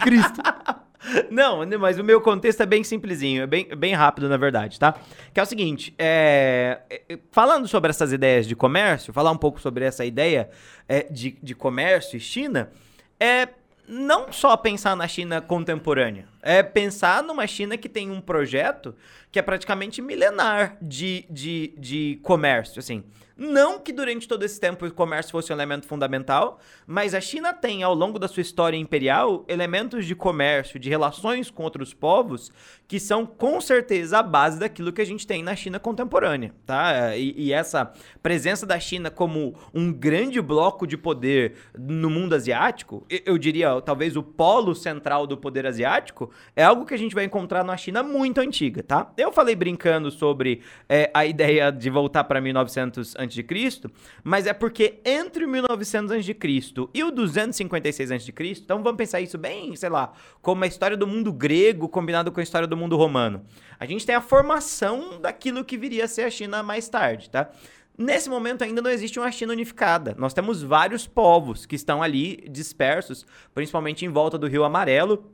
Não, 1.31 1.64
mas 1.79 1.99
o 1.99 2.05
meu 2.05 2.21
contexto 2.21 2.62
é 2.62 2.67
bem 2.67 2.83
simplesinho, 2.83 3.43
é 3.43 3.47
bem, 3.47 3.69
bem 3.76 3.95
rápido, 3.95 4.29
na 4.29 4.37
verdade, 4.37 4.79
tá? 4.79 4.95
Que 5.33 5.41
é 5.41 5.43
o 5.43 5.47
seguinte, 5.47 5.95
é, 5.99 6.81
é, 6.91 7.19
falando 7.31 7.69
sobre 7.69 7.91
essas 7.91 8.12
ideias 8.12 8.47
de 8.47 8.57
comércio, 8.57 9.12
falar 9.12 9.31
um 9.31 9.37
pouco 9.37 9.61
sobre 9.61 9.85
essa 9.85 10.05
ideia 10.05 10.50
é, 10.88 11.07
de, 11.11 11.38
de 11.43 11.55
comércio 11.55 12.17
e 12.17 12.21
China, 12.21 12.71
é 13.19 13.49
não 13.88 14.31
só 14.31 14.57
pensar 14.57 14.95
na 14.95 15.09
China 15.09 15.41
contemporânea, 15.41 16.26
é 16.42 16.62
pensar 16.62 17.23
numa 17.23 17.47
China 17.47 17.76
que 17.76 17.88
tem 17.88 18.11
um 18.11 18.21
projeto 18.21 18.95
que 19.30 19.38
é 19.38 19.42
praticamente 19.42 20.00
milenar 20.00 20.76
de, 20.80 21.26
de, 21.28 21.75
de 21.76 22.18
comércio, 22.23 22.78
assim. 22.78 23.04
Não 23.40 23.78
que 23.78 23.92
durante 23.92 24.26
todo 24.26 24.42
esse 24.42 24.59
tempo 24.59 24.85
o 24.85 24.92
comércio 24.92 25.30
fosse 25.30 25.52
um 25.52 25.54
elemento 25.54 25.87
fundamental, 25.87 26.59
mas 26.85 27.14
a 27.14 27.21
China 27.21 27.54
tem, 27.54 27.85
ao 27.85 27.95
longo 27.95 28.18
da 28.18 28.26
sua 28.26 28.40
história 28.40 28.76
imperial, 28.76 29.45
elementos 29.47 30.07
de 30.07 30.16
comércio, 30.16 30.76
de 30.76 30.88
relações 30.88 31.49
com 31.49 31.62
outros 31.62 31.95
povos, 31.95 32.50
que 32.88 32.99
são 32.99 33.25
com 33.25 33.61
certeza 33.61 34.18
a 34.18 34.25
base 34.25 34.59
daquilo 34.59 34.92
que 34.92 35.00
a 35.00 35.07
gente 35.07 35.25
tem 35.25 35.45
na 35.45 35.54
China 35.54 35.78
contemporânea, 35.78 36.52
tá? 36.66 37.16
E, 37.16 37.33
e 37.37 37.52
essa 37.52 37.92
presença 38.21 38.66
da 38.66 38.80
China 38.80 39.09
como 39.09 39.54
um 39.73 39.92
grande 39.92 40.40
bloco 40.40 40.85
de 40.85 40.97
poder 40.97 41.54
no 41.78 42.11
mundo 42.11 42.35
asiático, 42.35 43.07
eu 43.09 43.38
diria 43.38 43.80
talvez 43.83 44.16
o 44.16 44.23
polo 44.23 44.75
central 44.75 45.28
do 45.28 45.37
poder 45.37 45.64
asiático, 45.64 46.28
é 46.55 46.65
algo 46.65 46.85
que 46.85 46.95
a 46.95 46.97
gente 46.99 47.15
vai 47.15 47.25
encontrar 47.25 47.65
na 47.65 47.77
China 47.77 48.03
muito 48.03 48.41
antiga, 48.41 48.83
tá? 48.83 49.13
Eu 49.17 49.33
falei 49.33 49.55
brincando 49.55 50.11
sobre 50.11 50.63
é, 50.89 51.11
a 51.15 51.27
ideia 51.27 51.71
de 51.71 51.91
voltar 51.91 52.25
para 52.25 52.41
1900 52.41 53.15
a.C., 53.17 53.91
mas 54.23 54.47
é 54.47 54.53
porque 54.53 55.01
entre 55.05 55.45
o 55.45 55.49
1900 55.49 56.13
a.C. 56.13 56.37
e 56.95 57.05
o 57.05 57.11
256 57.11 58.13
a.C., 58.13 58.33
então 58.63 58.83
vamos 58.83 58.99
pensar 58.99 59.21
isso 59.21 59.39
bem, 59.39 59.75
sei 59.77 59.89
lá, 59.89 60.13
como 60.43 60.65
a 60.65 60.67
história 60.67 60.97
do 60.97 61.07
mundo 61.07 61.33
grego 61.33 61.89
combinado 61.89 62.31
com 62.33 62.41
a 62.41 62.43
história 62.43 62.67
do 62.67 62.77
mundo 62.77 62.97
romano. 62.97 63.45
A 63.79 63.87
gente 63.87 64.05
tem 64.05 64.15
a 64.15 64.21
formação 64.21 65.21
daquilo 65.21 65.65
que 65.65 65.77
viria 65.77 66.05
a 66.05 66.09
ser 66.09 66.23
a 66.23 66.31
China 66.31 66.63
mais 66.63 66.89
tarde, 66.89 67.31
tá? 67.31 67.51
Nesse 67.99 68.31
momento 68.31 68.63
ainda 68.63 68.81
não 68.81 68.91
existe 68.91 69.19
uma 69.19 69.33
China 69.33 69.53
unificada. 69.53 70.15
Nós 70.17 70.33
temos 70.33 70.63
vários 70.63 71.05
povos 71.05 71.67
que 71.67 71.75
estão 71.75 72.01
ali 72.01 72.49
dispersos, 72.49 73.27
principalmente 73.53 74.05
em 74.05 74.09
volta 74.09 74.39
do 74.39 74.47
Rio 74.47 74.63
Amarelo, 74.63 75.25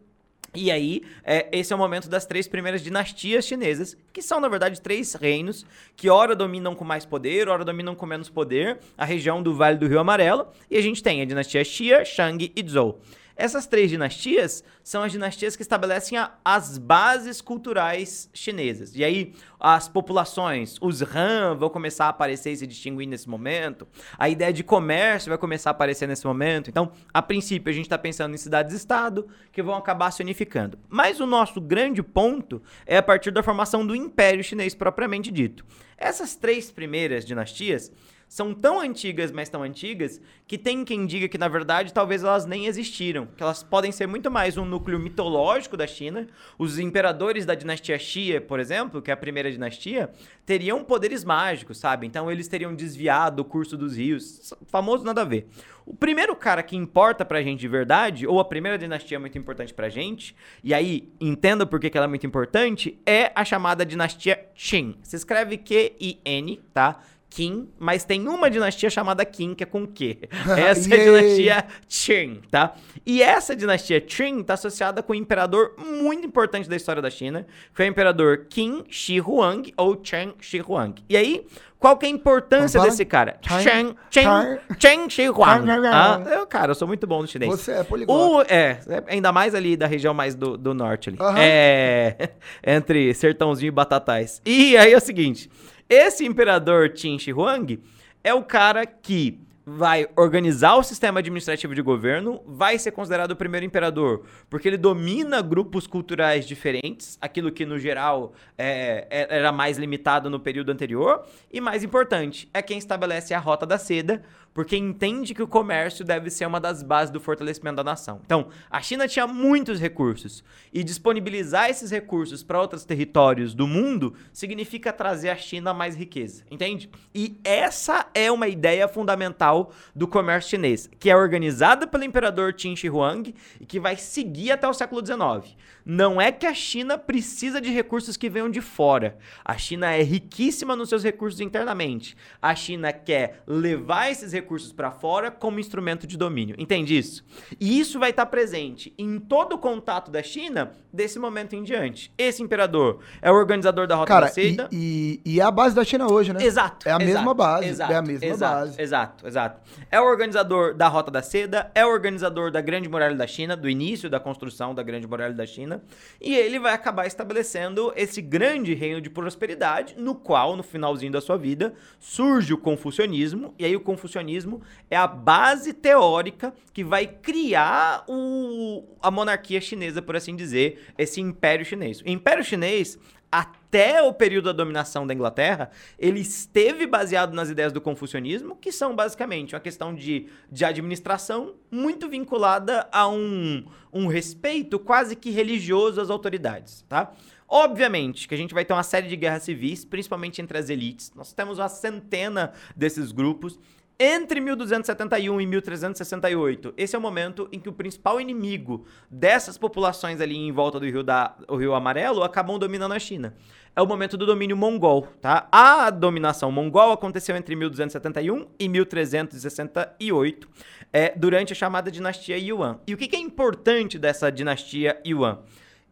e 0.54 0.70
aí, 0.70 1.02
é, 1.24 1.48
esse 1.52 1.72
é 1.72 1.76
o 1.76 1.78
momento 1.78 2.08
das 2.08 2.24
três 2.24 2.46
primeiras 2.46 2.82
dinastias 2.82 3.44
chinesas, 3.44 3.96
que 4.12 4.22
são, 4.22 4.40
na 4.40 4.48
verdade, 4.48 4.80
três 4.80 5.14
reinos 5.14 5.66
que 5.96 6.08
ora 6.08 6.36
dominam 6.36 6.74
com 6.74 6.84
mais 6.84 7.04
poder, 7.04 7.48
ora 7.48 7.64
dominam 7.64 7.94
com 7.94 8.06
menos 8.06 8.30
poder, 8.30 8.78
a 8.96 9.04
região 9.04 9.42
do 9.42 9.54
Vale 9.54 9.78
do 9.78 9.88
Rio 9.88 9.98
Amarelo, 9.98 10.46
e 10.70 10.76
a 10.76 10.80
gente 10.80 11.02
tem 11.02 11.20
a 11.20 11.24
dinastia 11.24 11.64
Xia, 11.64 12.04
Shang 12.04 12.52
e 12.54 12.68
Zhou. 12.68 13.00
Essas 13.36 13.66
três 13.66 13.90
dinastias 13.90 14.62
são 14.82 15.02
as 15.02 15.10
dinastias 15.10 15.56
que 15.56 15.62
estabelecem 15.62 16.16
a, 16.16 16.32
as 16.44 16.78
bases 16.78 17.40
culturais 17.40 18.30
chinesas. 18.32 18.94
E 18.94 19.02
aí, 19.02 19.34
as 19.58 19.88
populações, 19.88 20.76
os 20.80 21.02
Han, 21.02 21.56
vão 21.56 21.68
começar 21.68 22.06
a 22.06 22.08
aparecer 22.10 22.52
e 22.52 22.56
se 22.56 22.66
distinguir 22.66 23.08
nesse 23.08 23.28
momento. 23.28 23.88
A 24.16 24.28
ideia 24.28 24.52
de 24.52 24.62
comércio 24.62 25.30
vai 25.30 25.38
começar 25.38 25.70
a 25.70 25.72
aparecer 25.72 26.06
nesse 26.06 26.26
momento. 26.26 26.70
Então, 26.70 26.92
a 27.12 27.20
princípio, 27.20 27.70
a 27.70 27.74
gente 27.74 27.86
está 27.86 27.98
pensando 27.98 28.34
em 28.34 28.38
cidades-estado 28.38 29.26
que 29.50 29.62
vão 29.62 29.74
acabar 29.74 30.10
se 30.12 30.22
unificando. 30.22 30.78
Mas 30.88 31.18
o 31.18 31.26
nosso 31.26 31.60
grande 31.60 32.02
ponto 32.02 32.62
é 32.86 32.96
a 32.96 33.02
partir 33.02 33.30
da 33.32 33.42
formação 33.42 33.84
do 33.84 33.96
Império 33.96 34.44
Chinês 34.44 34.74
propriamente 34.74 35.32
dito. 35.32 35.64
Essas 35.98 36.36
três 36.36 36.70
primeiras 36.70 37.24
dinastias 37.24 37.90
são 38.28 38.54
tão 38.54 38.80
antigas, 38.80 39.30
mas 39.30 39.48
tão 39.48 39.62
antigas, 39.62 40.20
que 40.46 40.58
tem 40.58 40.84
quem 40.84 41.06
diga 41.06 41.28
que, 41.28 41.38
na 41.38 41.48
verdade, 41.48 41.92
talvez 41.92 42.22
elas 42.22 42.46
nem 42.46 42.66
existiram. 42.66 43.26
Que 43.36 43.42
elas 43.42 43.62
podem 43.62 43.92
ser 43.92 44.06
muito 44.06 44.30
mais 44.30 44.56
um 44.56 44.64
núcleo 44.64 44.98
mitológico 44.98 45.76
da 45.76 45.86
China. 45.86 46.26
Os 46.58 46.78
imperadores 46.78 47.46
da 47.46 47.54
dinastia 47.54 47.98
Xia, 47.98 48.40
por 48.40 48.60
exemplo, 48.60 49.00
que 49.00 49.10
é 49.10 49.14
a 49.14 49.16
primeira 49.16 49.50
dinastia, 49.50 50.10
teriam 50.44 50.84
poderes 50.84 51.24
mágicos, 51.24 51.78
sabe? 51.78 52.06
Então 52.06 52.30
eles 52.30 52.48
teriam 52.48 52.74
desviado 52.74 53.42
o 53.42 53.44
curso 53.44 53.76
dos 53.76 53.96
rios. 53.96 54.52
Famoso 54.66 55.04
nada 55.04 55.22
a 55.22 55.24
ver. 55.24 55.48
O 55.86 55.94
primeiro 55.94 56.34
cara 56.34 56.62
que 56.62 56.76
importa 56.76 57.26
pra 57.26 57.42
gente 57.42 57.60
de 57.60 57.68
verdade, 57.68 58.26
ou 58.26 58.40
a 58.40 58.44
primeira 58.44 58.78
dinastia 58.78 59.20
muito 59.20 59.36
importante 59.36 59.74
pra 59.74 59.90
gente, 59.90 60.34
e 60.62 60.72
aí 60.72 61.12
entenda 61.20 61.66
por 61.66 61.78
que, 61.78 61.90
que 61.90 61.98
ela 61.98 62.06
é 62.06 62.08
muito 62.08 62.26
importante, 62.26 62.98
é 63.04 63.30
a 63.34 63.44
chamada 63.44 63.84
dinastia 63.84 64.48
Qin. 64.54 64.96
Se 65.02 65.14
escreve 65.14 65.58
Q-I-N, 65.58 66.60
tá? 66.72 67.00
Qin, 67.34 67.68
mas 67.80 68.04
tem 68.04 68.28
uma 68.28 68.48
dinastia 68.48 68.88
chamada 68.88 69.24
Qin, 69.24 69.54
que 69.54 69.64
é 69.64 69.66
com 69.66 69.84
Q. 69.84 70.18
Essa 70.56 70.94
é 70.94 71.00
a 71.00 71.04
dinastia 71.04 71.66
Qin, 71.88 72.40
tá? 72.48 72.74
E 73.04 73.20
essa 73.20 73.56
dinastia 73.56 74.00
Qin 74.00 74.40
está 74.40 74.54
associada 74.54 75.02
com 75.02 75.12
um 75.12 75.16
imperador 75.16 75.74
muito 75.76 76.24
importante 76.24 76.68
da 76.68 76.76
história 76.76 77.02
da 77.02 77.10
China, 77.10 77.42
que 77.42 77.74
foi 77.74 77.86
o 77.86 77.88
imperador 77.88 78.46
Qin 78.48 78.84
Shi 78.88 79.20
Huang, 79.20 79.74
ou 79.76 79.98
Chen 80.00 80.32
Shi 80.40 80.60
Huang. 80.60 80.94
E 81.08 81.16
aí, 81.16 81.44
qual 81.76 81.96
que 81.96 82.06
é 82.06 82.08
a 82.08 82.12
importância 82.12 82.80
desse 82.80 83.04
cara? 83.04 83.36
Chen, 83.42 83.96
Chen, 84.10 84.58
Chen 84.78 85.10
Shi 85.10 85.28
Huang. 85.28 85.68
Ah, 85.92 86.22
eu, 86.30 86.46
cara, 86.46 86.70
eu 86.70 86.74
sou 86.76 86.86
muito 86.86 87.04
bom 87.04 87.20
no 87.20 87.26
chinês. 87.26 87.50
Você 87.50 87.72
é 87.72 87.82
poliglota. 87.82 88.22
O, 88.22 88.42
é, 88.42 88.78
é, 88.88 89.04
ainda 89.08 89.32
mais 89.32 89.56
ali 89.56 89.76
da 89.76 89.88
região 89.88 90.14
mais 90.14 90.36
do, 90.36 90.56
do 90.56 90.72
norte 90.72 91.10
ali. 91.10 91.18
Uhum. 91.20 91.34
É, 91.36 92.30
entre 92.64 93.12
Sertãozinho 93.12 93.68
e 93.68 93.72
Batatais. 93.72 94.40
E 94.46 94.76
aí 94.76 94.92
é 94.92 94.96
o 94.96 95.00
seguinte... 95.00 95.50
Esse 95.88 96.24
imperador 96.24 96.90
Qin 96.90 97.18
Shi 97.18 97.32
Huang 97.32 97.78
é 98.22 98.32
o 98.32 98.42
cara 98.42 98.86
que 98.86 99.38
vai 99.66 100.06
organizar 100.14 100.76
o 100.76 100.82
sistema 100.82 101.20
administrativo 101.20 101.74
de 101.74 101.80
governo, 101.80 102.42
vai 102.46 102.78
ser 102.78 102.90
considerado 102.90 103.30
o 103.30 103.36
primeiro 103.36 103.64
imperador, 103.64 104.24
porque 104.50 104.68
ele 104.68 104.76
domina 104.76 105.40
grupos 105.40 105.86
culturais 105.86 106.46
diferentes, 106.46 107.16
aquilo 107.20 107.50
que 107.50 107.64
no 107.64 107.78
geral 107.78 108.34
é, 108.58 109.06
é 109.10 109.36
era 109.36 109.50
mais 109.50 109.78
limitado 109.78 110.28
no 110.28 110.38
período 110.38 110.70
anterior, 110.70 111.24
e 111.50 111.60
mais 111.62 111.82
importante, 111.82 112.48
é 112.52 112.60
quem 112.60 112.76
estabelece 112.76 113.32
a 113.32 113.38
rota 113.38 113.64
da 113.64 113.78
seda, 113.78 114.22
porque 114.54 114.76
entende 114.76 115.34
que 115.34 115.42
o 115.42 115.48
comércio 115.48 116.04
deve 116.04 116.30
ser 116.30 116.46
uma 116.46 116.60
das 116.60 116.82
bases 116.82 117.12
do 117.12 117.20
fortalecimento 117.20 117.76
da 117.76 117.84
nação. 117.84 118.20
Então, 118.24 118.48
a 118.70 118.80
China 118.80 119.08
tinha 119.08 119.26
muitos 119.26 119.80
recursos 119.80 120.44
e 120.72 120.84
disponibilizar 120.84 121.68
esses 121.68 121.90
recursos 121.90 122.44
para 122.44 122.60
outros 122.60 122.84
territórios 122.84 123.52
do 123.52 123.66
mundo 123.66 124.14
significa 124.32 124.92
trazer 124.92 125.30
à 125.30 125.36
China 125.36 125.74
mais 125.74 125.96
riqueza, 125.96 126.44
entende? 126.48 126.88
E 127.12 127.38
essa 127.42 128.06
é 128.14 128.30
uma 128.30 128.46
ideia 128.46 128.86
fundamental 128.86 129.72
do 129.94 130.06
comércio 130.06 130.50
chinês, 130.50 130.88
que 131.00 131.10
é 131.10 131.16
organizada 131.16 131.86
pelo 131.86 132.04
imperador 132.04 132.52
Qin 132.52 132.76
Shi 132.76 132.88
Huang 132.88 133.34
e 133.60 133.66
que 133.66 133.80
vai 133.80 133.96
seguir 133.96 134.52
até 134.52 134.68
o 134.68 134.72
século 134.72 135.04
XIX. 135.04 135.56
Não 135.84 136.20
é 136.20 136.32
que 136.32 136.46
a 136.46 136.54
China 136.54 136.96
precisa 136.96 137.60
de 137.60 137.70
recursos 137.70 138.16
que 138.16 138.30
venham 138.30 138.48
de 138.48 138.60
fora. 138.60 139.18
A 139.44 139.58
China 139.58 139.92
é 139.92 140.02
riquíssima 140.02 140.74
nos 140.74 140.88
seus 140.88 141.04
recursos 141.04 141.40
internamente. 141.40 142.16
A 142.40 142.54
China 142.54 142.92
quer 142.92 143.42
levar 143.46 144.10
esses 144.10 144.32
recursos 144.32 144.72
para 144.72 144.90
fora 144.90 145.30
como 145.30 145.60
instrumento 145.60 146.06
de 146.06 146.16
domínio. 146.16 146.56
Entende 146.58 146.96
isso? 146.96 147.24
E 147.60 147.78
isso 147.78 147.98
vai 147.98 148.10
estar 148.10 148.24
tá 148.24 148.30
presente 148.30 148.94
em 148.96 149.18
todo 149.18 149.54
o 149.54 149.58
contato 149.58 150.10
da 150.10 150.22
China 150.22 150.72
desse 150.92 151.18
momento 151.18 151.54
em 151.54 151.62
diante. 151.62 152.12
Esse 152.16 152.42
imperador 152.42 153.00
é 153.20 153.30
o 153.30 153.34
organizador 153.34 153.86
da 153.86 153.96
Rota 153.96 154.08
Cara, 154.08 154.26
da 154.26 154.32
Seda. 154.32 154.68
E, 154.72 155.20
e, 155.24 155.34
e, 155.34 155.40
é 155.40 155.42
a 155.42 155.50
base 155.50 155.74
da 155.74 155.84
China 155.84 156.10
hoje, 156.10 156.32
né? 156.32 156.42
Exato. 156.42 156.88
É 156.88 156.92
a 156.92 156.96
exato, 156.96 157.04
mesma 157.04 157.34
base. 157.34 157.68
Exato, 157.68 157.92
é 157.92 157.96
a 157.96 158.02
mesma 158.02 158.26
exato, 158.26 158.54
base. 158.54 158.82
Exato, 158.82 159.26
exato. 159.26 159.60
É 159.90 160.00
o 160.00 160.04
organizador 160.04 160.74
da 160.74 160.88
Rota 160.88 161.10
da 161.10 161.22
Seda, 161.22 161.70
é 161.74 161.84
o 161.84 161.90
organizador 161.90 162.50
da 162.50 162.60
Grande 162.60 162.88
Muralha 162.88 163.16
da 163.16 163.26
China, 163.26 163.56
do 163.56 163.68
início 163.68 164.08
da 164.08 164.20
construção 164.20 164.74
da 164.74 164.82
Grande 164.82 165.06
Muralha 165.06 165.34
da 165.34 165.44
China. 165.44 165.73
E 166.20 166.34
ele 166.34 166.58
vai 166.58 166.72
acabar 166.72 167.06
estabelecendo 167.06 167.92
esse 167.96 168.20
grande 168.20 168.74
reino 168.74 169.00
de 169.00 169.10
prosperidade, 169.10 169.94
no 169.98 170.14
qual, 170.14 170.56
no 170.56 170.62
finalzinho 170.62 171.12
da 171.12 171.20
sua 171.20 171.36
vida, 171.36 171.74
surge 171.98 172.52
o 172.52 172.58
confucionismo. 172.58 173.54
E 173.58 173.64
aí 173.64 173.76
o 173.76 173.80
confucionismo 173.80 174.62
é 174.90 174.96
a 174.96 175.06
base 175.06 175.72
teórica 175.72 176.54
que 176.72 176.84
vai 176.84 177.06
criar 177.06 178.04
o, 178.08 178.84
a 179.00 179.10
monarquia 179.10 179.60
chinesa, 179.60 180.02
por 180.02 180.16
assim 180.16 180.34
dizer, 180.34 180.92
esse 180.96 181.20
império 181.20 181.64
chinês. 181.64 182.00
O 182.00 182.08
império 182.08 182.44
chinês, 182.44 182.98
até 183.34 184.00
o 184.00 184.12
período 184.12 184.44
da 184.44 184.52
dominação 184.52 185.04
da 185.04 185.12
Inglaterra, 185.12 185.68
ele 185.98 186.20
esteve 186.20 186.86
baseado 186.86 187.34
nas 187.34 187.50
ideias 187.50 187.72
do 187.72 187.80
confucionismo, 187.80 188.54
que 188.54 188.70
são 188.70 188.94
basicamente 188.94 189.56
uma 189.56 189.60
questão 189.60 189.92
de, 189.92 190.28
de 190.52 190.64
administração 190.64 191.56
muito 191.68 192.08
vinculada 192.08 192.88
a 192.92 193.08
um, 193.08 193.64
um 193.92 194.06
respeito 194.06 194.78
quase 194.78 195.16
que 195.16 195.30
religioso 195.30 196.00
às 196.00 196.10
autoridades, 196.10 196.84
tá? 196.88 197.12
Obviamente 197.48 198.28
que 198.28 198.34
a 198.34 198.38
gente 198.38 198.54
vai 198.54 198.64
ter 198.64 198.72
uma 198.72 198.84
série 198.84 199.08
de 199.08 199.16
guerras 199.16 199.42
civis, 199.42 199.84
principalmente 199.84 200.40
entre 200.40 200.56
as 200.56 200.70
elites. 200.70 201.12
Nós 201.14 201.32
temos 201.32 201.58
uma 201.58 201.68
centena 201.68 202.52
desses 202.76 203.10
grupos. 203.10 203.58
Entre 203.98 204.40
1271 204.40 205.40
e 205.40 205.46
1368, 205.46 206.74
esse 206.76 206.96
é 206.96 206.98
o 206.98 207.02
momento 207.02 207.48
em 207.52 207.60
que 207.60 207.68
o 207.68 207.72
principal 207.72 208.20
inimigo 208.20 208.84
dessas 209.08 209.56
populações 209.56 210.20
ali 210.20 210.36
em 210.36 210.50
volta 210.50 210.80
do 210.80 210.86
rio, 210.86 211.04
da, 211.04 211.36
o 211.46 211.54
rio 211.54 211.74
Amarelo 211.74 212.24
acabam 212.24 212.58
dominando 212.58 212.90
a 212.90 212.98
China. 212.98 213.36
É 213.76 213.80
o 213.80 213.86
momento 213.86 214.16
do 214.16 214.26
domínio 214.26 214.56
mongol, 214.56 215.06
tá? 215.20 215.46
A 215.50 215.90
dominação 215.90 216.50
mongol 216.50 216.90
aconteceu 216.90 217.36
entre 217.36 217.54
1271 217.54 218.48
e 218.58 218.68
1368, 218.68 220.48
é, 220.92 221.12
durante 221.16 221.52
a 221.52 221.56
chamada 221.56 221.88
dinastia 221.88 222.36
Yuan. 222.36 222.80
E 222.88 222.94
o 222.94 222.96
que, 222.96 223.06
que 223.06 223.14
é 223.14 223.20
importante 223.20 223.96
dessa 223.96 224.30
dinastia 224.30 225.00
Yuan? 225.06 225.38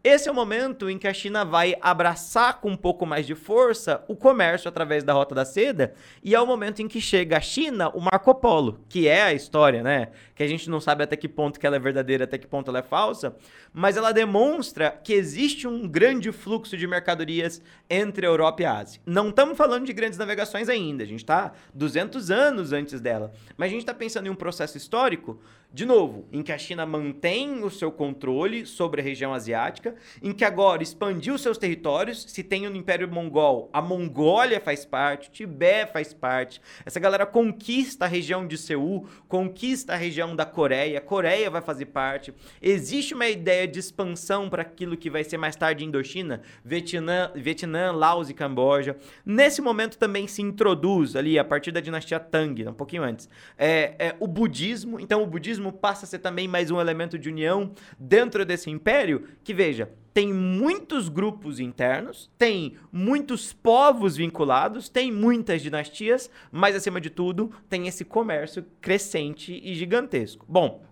Esse 0.05 0.27
é 0.27 0.31
o 0.33 0.35
momento 0.35 0.89
em 0.89 0.97
que 0.97 1.07
a 1.07 1.13
China 1.13 1.45
vai 1.45 1.77
abraçar 1.79 2.59
com 2.59 2.71
um 2.71 2.75
pouco 2.75 3.05
mais 3.05 3.25
de 3.25 3.35
força 3.35 4.03
o 4.05 4.17
comércio 4.17 4.67
através 4.67 5.01
da 5.01 5.13
Rota 5.13 5.33
da 5.33 5.45
Seda, 5.45 5.93
e 6.21 6.35
é 6.35 6.41
o 6.41 6.45
momento 6.45 6.81
em 6.81 6.89
que 6.89 6.99
chega 6.99 7.37
a 7.37 7.39
China 7.39 7.87
o 7.87 8.01
Marco 8.01 8.35
Polo, 8.35 8.81
que 8.89 9.07
é 9.07 9.23
a 9.23 9.33
história, 9.33 9.81
né? 9.81 10.09
Que 10.35 10.43
a 10.43 10.47
gente 10.47 10.69
não 10.69 10.81
sabe 10.81 11.05
até 11.05 11.15
que 11.15 11.29
ponto 11.29 11.57
que 11.57 11.65
ela 11.65 11.77
é 11.77 11.79
verdadeira, 11.79 12.25
até 12.25 12.37
que 12.37 12.45
ponto 12.45 12.69
ela 12.69 12.79
é 12.79 12.83
falsa, 12.83 13.33
mas 13.71 13.95
ela 13.95 14.11
demonstra 14.11 14.91
que 14.91 15.13
existe 15.13 15.69
um 15.69 15.87
grande 15.87 16.33
fluxo 16.33 16.75
de 16.75 16.85
mercadorias 16.85 17.61
entre 17.89 18.25
a 18.25 18.29
Europa 18.29 18.61
e 18.61 18.65
a 18.65 18.79
Ásia. 18.79 19.01
Não 19.05 19.29
estamos 19.29 19.57
falando 19.57 19.85
de 19.85 19.93
grandes 19.93 20.19
navegações 20.19 20.67
ainda, 20.67 21.05
a 21.05 21.07
gente 21.07 21.19
está 21.19 21.53
200 21.73 22.29
anos 22.29 22.73
antes 22.73 22.99
dela, 22.99 23.31
mas 23.55 23.67
a 23.67 23.71
gente 23.71 23.83
está 23.83 23.93
pensando 23.93 24.27
em 24.27 24.29
um 24.29 24.35
processo 24.35 24.75
histórico 24.75 25.39
de 25.73 25.87
novo, 25.87 26.27
em 26.31 26.43
que 26.43 26.51
a 26.51 26.57
China 26.57 26.85
mantém 26.85 27.63
o 27.63 27.69
seu 27.71 27.91
controle 27.91 28.63
sobre 28.63 29.01
a 29.01 29.03
região 29.03 29.33
asiática, 29.33 29.95
em 30.21 30.31
que 30.31 30.45
agora 30.45 30.83
expandiu 30.83 31.35
seus 31.35 31.57
territórios, 31.57 32.25
se 32.29 32.43
tem 32.43 32.67
o 32.67 32.75
Império 32.75 33.11
Mongol, 33.11 33.71
a 33.73 33.81
Mongólia 33.81 34.61
faz 34.61 34.85
parte, 34.85 35.29
o 35.29 35.31
Tibete 35.31 35.91
faz 35.91 36.13
parte. 36.13 36.61
Essa 36.85 36.99
galera 36.99 37.25
conquista 37.25 38.05
a 38.05 38.07
região 38.07 38.45
de 38.45 38.55
Seul, 38.55 39.07
conquista 39.27 39.93
a 39.93 39.95
região 39.95 40.35
da 40.35 40.45
Coreia, 40.45 40.99
a 40.99 41.01
Coreia 41.01 41.49
vai 41.49 41.61
fazer 41.61 41.85
parte. 41.87 42.31
Existe 42.61 43.15
uma 43.15 43.27
ideia 43.27 43.67
de 43.67 43.79
expansão 43.79 44.51
para 44.51 44.61
aquilo 44.61 44.95
que 44.95 45.09
vai 45.09 45.23
ser 45.23 45.39
mais 45.39 45.55
tarde 45.55 45.83
Indochina, 45.83 46.43
Vietnã, 46.63 47.31
Vietnã, 47.33 47.91
Laos 47.91 48.29
e 48.29 48.35
Camboja. 48.35 48.95
Nesse 49.25 49.59
momento 49.59 49.97
também 49.97 50.27
se 50.27 50.43
introduz 50.43 51.15
ali, 51.15 51.39
a 51.39 51.43
partir 51.43 51.71
da 51.71 51.79
dinastia 51.79 52.19
Tang, 52.19 52.67
um 52.67 52.73
pouquinho 52.73 53.01
antes, 53.01 53.27
é, 53.57 53.95
é 53.97 54.15
o 54.19 54.27
budismo. 54.27 54.99
Então 54.99 55.23
o 55.23 55.25
budismo 55.25 55.62
passa 55.71 56.05
a 56.05 56.07
ser 56.07 56.19
também 56.19 56.47
mais 56.47 56.71
um 56.71 56.79
elemento 56.79 57.17
de 57.17 57.29
união 57.29 57.71
dentro 57.97 58.45
desse 58.45 58.69
império, 58.69 59.27
que 59.43 59.53
veja, 59.53 59.89
tem 60.13 60.31
muitos 60.31 61.09
grupos 61.09 61.59
internos, 61.59 62.29
tem 62.37 62.77
muitos 62.91 63.51
povos 63.51 64.15
vinculados, 64.15 64.87
tem 64.87 65.11
muitas 65.11 65.61
dinastias, 65.61 66.29
mas 66.51 66.75
acima 66.75 67.01
de 67.01 67.09
tudo, 67.09 67.51
tem 67.67 67.87
esse 67.87 68.05
comércio 68.05 68.63
crescente 68.79 69.59
e 69.63 69.73
gigantesco. 69.73 70.45
Bom, 70.47 70.83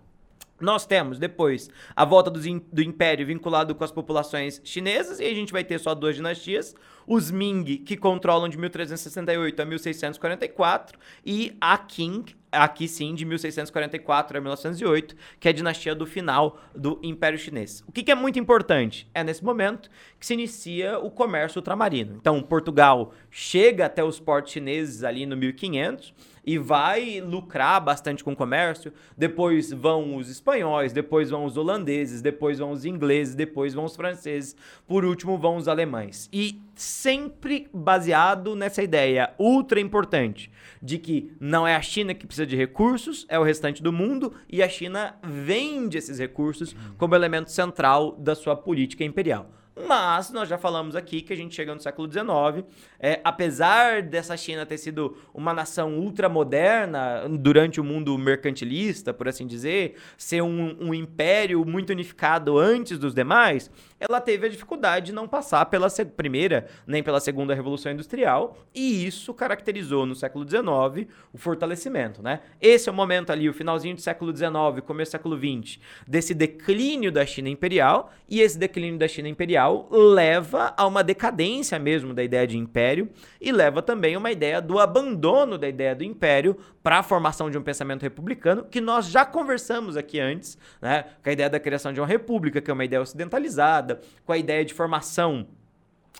nós 0.62 0.86
temos 0.86 1.18
depois 1.18 1.68
a 1.94 2.04
volta 2.04 2.30
do, 2.30 2.40
do, 2.40 2.82
império 2.82 3.26
vinculado 3.26 3.74
com 3.74 3.84
as 3.84 3.90
populações 3.90 4.60
chinesas, 4.64 5.18
e 5.18 5.24
a 5.24 5.34
gente 5.34 5.52
vai 5.52 5.64
ter 5.64 5.78
só 5.78 5.94
duas 5.94 6.14
dinastias: 6.14 6.74
os 7.06 7.30
Ming, 7.30 7.78
que 7.78 7.96
controlam 7.96 8.48
de 8.48 8.56
1368 8.56 9.60
a 9.60 9.64
1644, 9.64 10.98
e 11.26 11.56
a 11.60 11.76
Qing, 11.76 12.24
aqui 12.52 12.86
sim, 12.86 13.14
de 13.14 13.24
1644 13.24 14.36
a 14.36 14.40
1908, 14.40 15.16
que 15.40 15.48
é 15.48 15.50
a 15.50 15.54
dinastia 15.54 15.94
do 15.94 16.06
final 16.06 16.60
do 16.74 17.00
Império 17.02 17.38
Chinês. 17.38 17.82
O 17.88 17.92
que, 17.92 18.02
que, 18.02 18.12
é 18.12 18.14
muito 18.14 18.38
importante? 18.38 19.08
É 19.14 19.24
nesse 19.24 19.42
momento 19.42 19.90
que 20.20 20.26
se 20.26 20.34
inicia 20.34 20.98
o 20.98 21.10
comércio 21.10 21.58
ultramarino. 21.58 22.16
Então, 22.16 22.42
Portugal 22.42 23.14
chega 23.30 23.86
até 23.86 24.04
os 24.04 24.20
portos 24.20 24.52
chineses 24.52 25.02
ali 25.02 25.24
no 25.24 25.36
1500 25.36 26.12
e 26.44 26.58
vai 26.58 27.20
lucrar 27.20 27.80
bastante 27.80 28.22
com 28.22 28.32
o 28.32 28.36
comércio. 28.36 28.92
Depois 29.16 29.72
vão 29.72 30.16
os 30.16 30.28
espanhóis, 30.28 30.92
depois 30.92 31.30
vão 31.30 31.44
os 31.44 31.56
holandeses, 31.56 32.20
depois 32.20 32.58
vão 32.58 32.72
os 32.72 32.84
ingleses, 32.84 33.34
depois 33.34 33.74
vão 33.74 33.84
os 33.84 33.96
franceses, 33.96 34.56
por 34.86 35.04
último 35.04 35.38
vão 35.38 35.56
os 35.56 35.68
alemães. 35.68 36.28
E 36.32 36.60
sempre 36.74 37.68
baseado 37.72 38.56
nessa 38.56 38.82
ideia 38.82 39.32
ultra 39.38 39.80
importante 39.80 40.50
de 40.82 40.98
que 40.98 41.32
não 41.38 41.66
é 41.66 41.76
a 41.76 41.82
China 41.82 42.14
que 42.14 42.26
precisa 42.26 42.46
de 42.46 42.56
recursos, 42.56 43.26
é 43.28 43.38
o 43.38 43.42
restante 43.42 43.82
do 43.82 43.92
mundo 43.92 44.34
e 44.48 44.62
a 44.62 44.68
China 44.68 45.16
vende 45.22 45.98
esses 45.98 46.18
recursos 46.18 46.74
como 46.98 47.14
elemento 47.14 47.50
central 47.50 48.16
da 48.18 48.34
sua 48.34 48.56
política 48.56 49.04
imperial. 49.04 49.50
Mas 49.74 50.30
nós 50.30 50.48
já 50.48 50.58
falamos 50.58 50.94
aqui 50.94 51.22
que 51.22 51.32
a 51.32 51.36
gente 51.36 51.54
chega 51.54 51.74
no 51.74 51.80
século 51.80 52.10
XIX, 52.10 52.66
é, 53.00 53.20
apesar 53.24 54.02
dessa 54.02 54.36
China 54.36 54.66
ter 54.66 54.76
sido 54.76 55.16
uma 55.32 55.54
nação 55.54 55.98
ultramoderna 55.98 57.26
durante 57.40 57.80
o 57.80 57.84
mundo 57.84 58.16
mercantilista, 58.18 59.14
por 59.14 59.28
assim 59.28 59.46
dizer, 59.46 59.96
ser 60.16 60.42
um, 60.42 60.76
um 60.78 60.92
império 60.92 61.64
muito 61.64 61.90
unificado 61.90 62.58
antes 62.58 62.98
dos 62.98 63.14
demais, 63.14 63.70
ela 63.98 64.20
teve 64.20 64.46
a 64.46 64.50
dificuldade 64.50 65.06
de 65.06 65.12
não 65.12 65.26
passar 65.26 65.64
pela 65.66 65.88
primeira 66.16 66.66
nem 66.86 67.02
pela 67.02 67.20
segunda 67.20 67.54
revolução 67.54 67.92
industrial, 67.92 68.58
e 68.74 69.06
isso 69.06 69.32
caracterizou 69.32 70.04
no 70.04 70.14
século 70.14 70.46
XIX 70.48 71.08
o 71.32 71.38
fortalecimento, 71.38 72.22
né? 72.22 72.40
Esse 72.60 72.88
é 72.88 72.92
o 72.92 72.94
momento 72.94 73.30
ali, 73.30 73.48
o 73.48 73.54
finalzinho 73.54 73.94
do 73.94 74.00
século 74.02 74.36
XIX, 74.36 74.84
começo 74.84 75.10
do 75.10 75.12
século 75.12 75.38
XX, 75.38 75.78
desse 76.06 76.34
declínio 76.34 77.10
da 77.10 77.24
China 77.24 77.48
imperial, 77.48 78.12
e 78.28 78.40
esse 78.40 78.58
declínio 78.58 78.98
da 78.98 79.08
China 79.08 79.28
imperial 79.28 79.61
leva 79.90 80.72
a 80.76 80.86
uma 80.86 81.04
decadência 81.04 81.78
mesmo 81.78 82.14
da 82.14 82.22
ideia 82.22 82.46
de 82.46 82.56
império 82.56 83.08
e 83.40 83.52
leva 83.52 83.82
também 83.82 84.14
a 84.14 84.18
uma 84.18 84.30
ideia 84.30 84.60
do 84.60 84.78
abandono 84.78 85.58
da 85.58 85.68
ideia 85.68 85.94
do 85.94 86.04
império 86.04 86.56
para 86.82 86.98
a 86.98 87.02
formação 87.02 87.50
de 87.50 87.58
um 87.58 87.62
pensamento 87.62 88.02
republicano, 88.02 88.64
que 88.64 88.80
nós 88.80 89.06
já 89.06 89.24
conversamos 89.24 89.96
aqui 89.96 90.18
antes, 90.18 90.58
né? 90.80 91.04
Com 91.22 91.30
a 91.30 91.32
ideia 91.32 91.50
da 91.50 91.60
criação 91.60 91.92
de 91.92 92.00
uma 92.00 92.06
república, 92.06 92.60
que 92.60 92.70
é 92.70 92.74
uma 92.74 92.84
ideia 92.84 93.00
ocidentalizada, 93.02 94.00
com 94.24 94.32
a 94.32 94.38
ideia 94.38 94.64
de 94.64 94.74
formação 94.74 95.46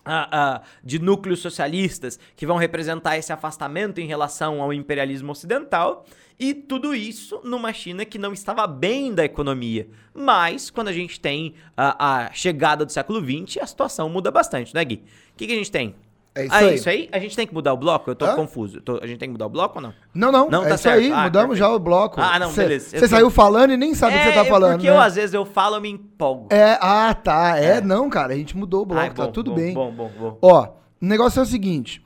Uh, 0.05 0.59
uh, 0.59 0.61
de 0.83 0.99
núcleos 0.99 1.39
socialistas 1.39 2.19
que 2.35 2.45
vão 2.45 2.57
representar 2.57 3.17
esse 3.17 3.31
afastamento 3.31 4.01
em 4.01 4.05
relação 4.05 4.61
ao 4.61 4.73
imperialismo 4.73 5.31
ocidental, 5.31 6.05
e 6.37 6.53
tudo 6.53 6.93
isso 6.93 7.39
numa 7.43 7.71
China 7.71 8.03
que 8.03 8.17
não 8.17 8.33
estava 8.33 8.67
bem 8.67 9.13
da 9.13 9.23
economia. 9.23 9.87
Mas, 10.13 10.69
quando 10.69 10.89
a 10.89 10.93
gente 10.93 11.19
tem 11.21 11.53
a, 11.77 12.25
a 12.25 12.33
chegada 12.33 12.85
do 12.85 12.91
século 12.91 13.21
XX, 13.21 13.61
a 13.61 13.67
situação 13.67 14.09
muda 14.09 14.29
bastante, 14.29 14.73
né, 14.73 14.83
Gui? 14.83 14.95
O 14.95 15.37
que, 15.37 15.47
que 15.47 15.53
a 15.53 15.55
gente 15.55 15.71
tem? 15.71 15.95
É 16.35 16.45
isso 16.45 16.53
ah, 16.55 16.57
aí. 16.57 16.75
isso 16.75 16.89
aí? 16.89 17.09
A 17.11 17.19
gente 17.19 17.35
tem 17.35 17.45
que 17.45 17.53
mudar 17.53 17.73
o 17.73 17.77
bloco? 17.77 18.09
Eu 18.09 18.15
tô 18.15 18.25
Hã? 18.25 18.35
confuso. 18.35 18.81
Tô- 18.81 18.99
a 19.03 19.05
gente 19.05 19.19
tem 19.19 19.29
que 19.29 19.33
mudar 19.33 19.45
o 19.45 19.49
bloco 19.49 19.75
ou 19.77 19.81
não? 19.83 19.93
Não, 20.15 20.31
não, 20.31 20.49
Não, 20.49 20.63
é 20.65 20.69
tá 20.69 20.75
isso 20.75 20.83
certo. 20.83 20.99
aí, 20.99 21.11
Ah, 21.11 21.23
mudamos 21.25 21.49
perfeito. 21.49 21.57
já 21.57 21.69
o 21.75 21.79
bloco. 21.79 22.19
Ah, 22.19 22.39
não, 22.39 22.51
beleza. 22.51 22.95
Eu 22.95 22.99
Você 23.01 23.07
saiu 23.07 23.29
falando 23.29 23.71
e 23.71 23.77
nem 23.77 23.93
sabe 23.93 24.15
o 24.15 24.17
que 24.19 24.25
você 24.25 24.33
tá 24.33 24.41
é 24.41 24.45
falando, 24.45 24.71
porque 24.73 24.89
né? 24.89 24.95
eu, 24.95 24.99
às 24.99 25.13
vezes, 25.15 25.33
eu 25.35 25.45
falo 25.45 25.77
e 25.77 25.81
me 25.81 25.89
empolgo. 25.91 26.47
É, 26.51 26.77
ah, 26.81 27.13
tá. 27.13 27.59
É, 27.59 27.77
É. 27.77 27.81
não, 27.81 28.09
cara, 28.09 28.33
a 28.33 28.35
gente 28.35 28.57
mudou 28.57 28.81
o 28.81 28.85
bloco, 28.85 29.13
tá 29.13 29.25
bom, 29.27 29.31
tudo 29.31 29.51
bom, 29.51 29.57
bem. 29.57 29.73
Bom, 29.75 29.91
bom, 29.91 30.11
bom. 30.17 30.37
Ó, 30.41 30.63
o 30.63 31.05
negócio 31.05 31.39
é 31.39 31.43
o 31.43 31.45
seguinte. 31.45 32.03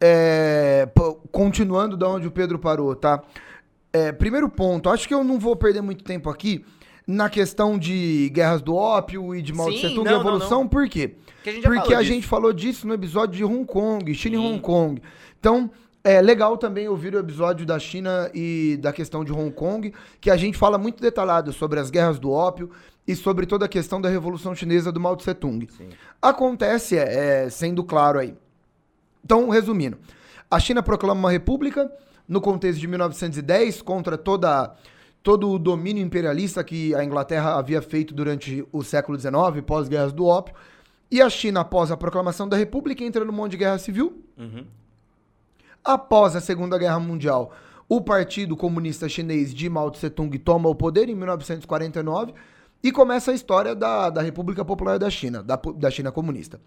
é, 0.00 0.86
continuando 1.32 1.96
da 1.96 2.08
onde 2.08 2.26
o 2.26 2.30
Pedro 2.30 2.58
parou, 2.58 2.94
tá? 2.94 3.22
É, 3.92 4.12
primeiro 4.12 4.48
ponto, 4.48 4.90
acho 4.90 5.08
que 5.08 5.14
eu 5.14 5.24
não 5.24 5.38
vou 5.38 5.56
perder 5.56 5.80
muito 5.80 6.04
tempo 6.04 6.28
aqui 6.28 6.64
na 7.06 7.28
questão 7.28 7.78
de 7.78 8.30
guerras 8.32 8.62
do 8.62 8.74
ópio 8.74 9.34
e 9.34 9.42
de 9.42 9.52
Mao 9.52 9.70
Sim, 9.70 9.78
Tse 9.78 9.88
Tung 9.94 10.00
e 10.00 10.04
não, 10.04 10.12
não, 10.12 10.20
evolução, 10.20 10.66
por 10.66 10.88
quê? 10.88 11.16
Porque 11.36 11.50
a 11.50 11.52
gente 11.52 11.62
já 11.62 11.68
Porque 11.68 11.82
falou 11.84 11.98
a 11.98 12.02
disso. 12.02 12.14
gente 12.14 12.26
falou 12.26 12.52
disso 12.52 12.86
no 12.86 12.94
episódio 12.94 13.36
de 13.36 13.44
Hong 13.44 13.66
Kong, 13.66 14.14
China 14.14 14.36
e. 14.36 14.38
Hong 14.38 14.60
Kong. 14.60 15.02
Então, 15.38 15.70
é 16.02 16.20
legal 16.20 16.56
também 16.56 16.88
ouvir 16.88 17.14
o 17.14 17.18
episódio 17.18 17.66
da 17.66 17.78
China 17.78 18.30
e 18.34 18.78
da 18.80 18.92
questão 18.92 19.24
de 19.24 19.32
Hong 19.32 19.52
Kong, 19.52 19.92
que 20.20 20.30
a 20.30 20.36
gente 20.36 20.56
fala 20.56 20.78
muito 20.78 21.00
detalhado 21.00 21.52
sobre 21.52 21.80
as 21.80 21.90
guerras 21.90 22.18
do 22.18 22.30
ópio 22.30 22.70
e 23.06 23.14
sobre 23.14 23.46
toda 23.46 23.66
a 23.66 23.68
questão 23.68 24.00
da 24.00 24.08
Revolução 24.08 24.54
Chinesa 24.54 24.90
do 24.90 25.00
Mao 25.00 25.16
Tse 25.16 25.34
Tung. 25.34 25.66
Sim. 25.70 25.88
Acontece, 26.20 26.96
é, 26.96 27.44
é, 27.44 27.50
sendo 27.50 27.84
claro 27.84 28.18
aí. 28.18 28.34
Então, 29.24 29.48
resumindo, 29.48 29.98
a 30.50 30.58
China 30.60 30.82
proclama 30.82 31.20
uma 31.20 31.30
república 31.30 31.90
no 32.28 32.40
contexto 32.40 32.80
de 32.80 32.86
1910 32.86 33.82
contra 33.82 34.16
toda, 34.16 34.74
todo 35.24 35.50
o 35.50 35.58
domínio 35.58 36.04
imperialista 36.04 36.62
que 36.62 36.94
a 36.94 37.02
Inglaterra 37.02 37.58
havia 37.58 37.80
feito 37.80 38.12
durante 38.12 38.64
o 38.70 38.84
século 38.84 39.18
XIX, 39.18 39.32
pós-guerras 39.66 40.12
do 40.12 40.26
ópio. 40.26 40.54
E 41.10 41.22
a 41.22 41.30
China, 41.30 41.60
após 41.60 41.90
a 41.90 41.96
proclamação 41.96 42.46
da 42.46 42.58
república, 42.58 43.02
entra 43.02 43.24
no 43.24 43.32
monte 43.32 43.52
de 43.52 43.56
guerra 43.56 43.78
civil. 43.78 44.22
Uhum. 44.36 44.66
Após 45.82 46.36
a 46.36 46.42
Segunda 46.42 46.76
Guerra 46.76 47.00
Mundial, 47.00 47.52
o 47.88 48.02
Partido 48.02 48.54
Comunista 48.54 49.08
Chinês 49.08 49.54
de 49.54 49.66
Mao 49.66 49.90
Tse 49.90 50.10
Tung 50.10 50.38
toma 50.38 50.68
o 50.68 50.74
poder 50.74 51.08
em 51.08 51.14
1949 51.14 52.34
e 52.82 52.92
começa 52.92 53.30
a 53.30 53.34
história 53.34 53.74
da, 53.74 54.10
da 54.10 54.20
República 54.20 54.62
Popular 54.62 54.98
da 54.98 55.08
China, 55.08 55.42
da, 55.42 55.56
da 55.56 55.90
China 55.90 56.12
comunista. 56.12 56.60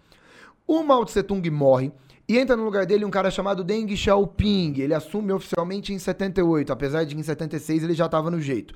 O 0.68 0.82
Mao 0.82 1.04
Tse 1.06 1.22
Tung 1.22 1.50
morre 1.50 1.90
e 2.28 2.36
entra 2.36 2.54
no 2.54 2.62
lugar 2.62 2.84
dele 2.84 3.06
um 3.06 3.10
cara 3.10 3.30
chamado 3.30 3.64
Deng 3.64 3.96
Xiaoping. 3.96 4.74
Ele 4.76 4.92
assume 4.92 5.32
oficialmente 5.32 5.94
em 5.94 5.98
78, 5.98 6.70
apesar 6.70 7.04
de 7.04 7.16
em 7.16 7.22
76 7.22 7.84
ele 7.84 7.94
já 7.94 8.04
estava 8.04 8.30
no 8.30 8.38
jeito. 8.38 8.74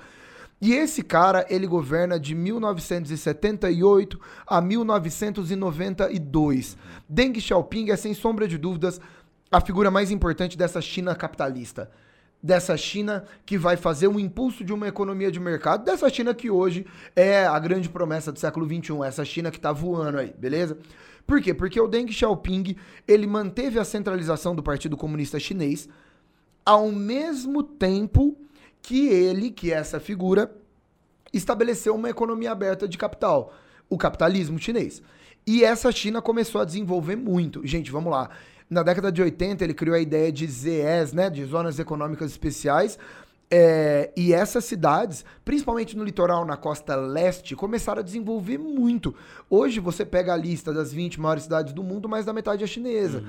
E 0.58 0.72
esse 0.72 1.02
cara, 1.02 1.44
ele 1.50 1.66
governa 1.66 2.18
de 2.18 2.34
1978 2.34 4.18
a 4.46 4.58
1992. 4.62 6.78
Deng 7.06 7.38
Xiaoping 7.38 7.90
é, 7.90 7.96
sem 7.96 8.14
sombra 8.14 8.48
de 8.48 8.56
dúvidas, 8.56 8.98
a 9.50 9.60
figura 9.60 9.90
mais 9.90 10.10
importante 10.10 10.56
dessa 10.56 10.80
China 10.80 11.14
capitalista. 11.14 11.90
Dessa 12.42 12.74
China 12.74 13.24
que 13.44 13.58
vai 13.58 13.76
fazer 13.76 14.08
um 14.08 14.18
impulso 14.18 14.64
de 14.64 14.72
uma 14.72 14.88
economia 14.88 15.30
de 15.30 15.38
mercado. 15.38 15.84
Dessa 15.84 16.08
China 16.08 16.32
que 16.32 16.50
hoje 16.50 16.86
é 17.14 17.44
a 17.44 17.58
grande 17.58 17.90
promessa 17.90 18.32
do 18.32 18.38
século 18.38 18.66
XXI. 18.66 19.02
Essa 19.04 19.26
China 19.26 19.50
que 19.50 19.60
tá 19.60 19.72
voando 19.72 20.16
aí, 20.18 20.32
beleza? 20.38 20.78
Por 21.26 21.40
quê? 21.40 21.54
Porque 21.54 21.80
o 21.80 21.88
Deng 21.88 22.10
Xiaoping, 22.10 22.76
ele 23.06 23.26
manteve 23.26 23.78
a 23.78 23.84
centralização 23.84 24.54
do 24.54 24.62
Partido 24.62 24.96
Comunista 24.96 25.38
Chinês 25.38 25.88
ao 26.64 26.90
mesmo 26.90 27.62
tempo 27.62 28.36
que 28.80 29.08
ele, 29.08 29.50
que 29.50 29.72
é 29.72 29.76
essa 29.76 30.00
figura, 30.00 30.54
estabeleceu 31.32 31.94
uma 31.94 32.10
economia 32.10 32.52
aberta 32.52 32.88
de 32.88 32.98
capital, 32.98 33.54
o 33.88 33.96
capitalismo 33.96 34.58
chinês. 34.58 35.02
E 35.46 35.64
essa 35.64 35.90
China 35.90 36.22
começou 36.22 36.60
a 36.60 36.64
desenvolver 36.64 37.16
muito. 37.16 37.66
Gente, 37.66 37.90
vamos 37.90 38.12
lá. 38.12 38.30
Na 38.70 38.82
década 38.82 39.10
de 39.10 39.20
80, 39.20 39.64
ele 39.64 39.74
criou 39.74 39.94
a 39.96 40.00
ideia 40.00 40.32
de 40.32 40.46
ZEs, 40.46 41.12
né, 41.12 41.28
de 41.28 41.44
zonas 41.44 41.78
econômicas 41.78 42.30
especiais. 42.30 42.98
É, 43.54 44.10
e 44.16 44.32
essas 44.32 44.64
cidades, 44.64 45.26
principalmente 45.44 45.94
no 45.94 46.02
litoral, 46.02 46.42
na 46.46 46.56
costa 46.56 46.96
leste, 46.96 47.54
começaram 47.54 48.00
a 48.00 48.02
desenvolver 48.02 48.56
muito. 48.56 49.14
Hoje 49.50 49.78
você 49.78 50.06
pega 50.06 50.32
a 50.32 50.36
lista 50.36 50.72
das 50.72 50.90
20 50.90 51.20
maiores 51.20 51.42
cidades 51.42 51.74
do 51.74 51.82
mundo, 51.82 52.08
mais 52.08 52.24
da 52.24 52.32
metade 52.32 52.64
é 52.64 52.66
chinesa. 52.66 53.22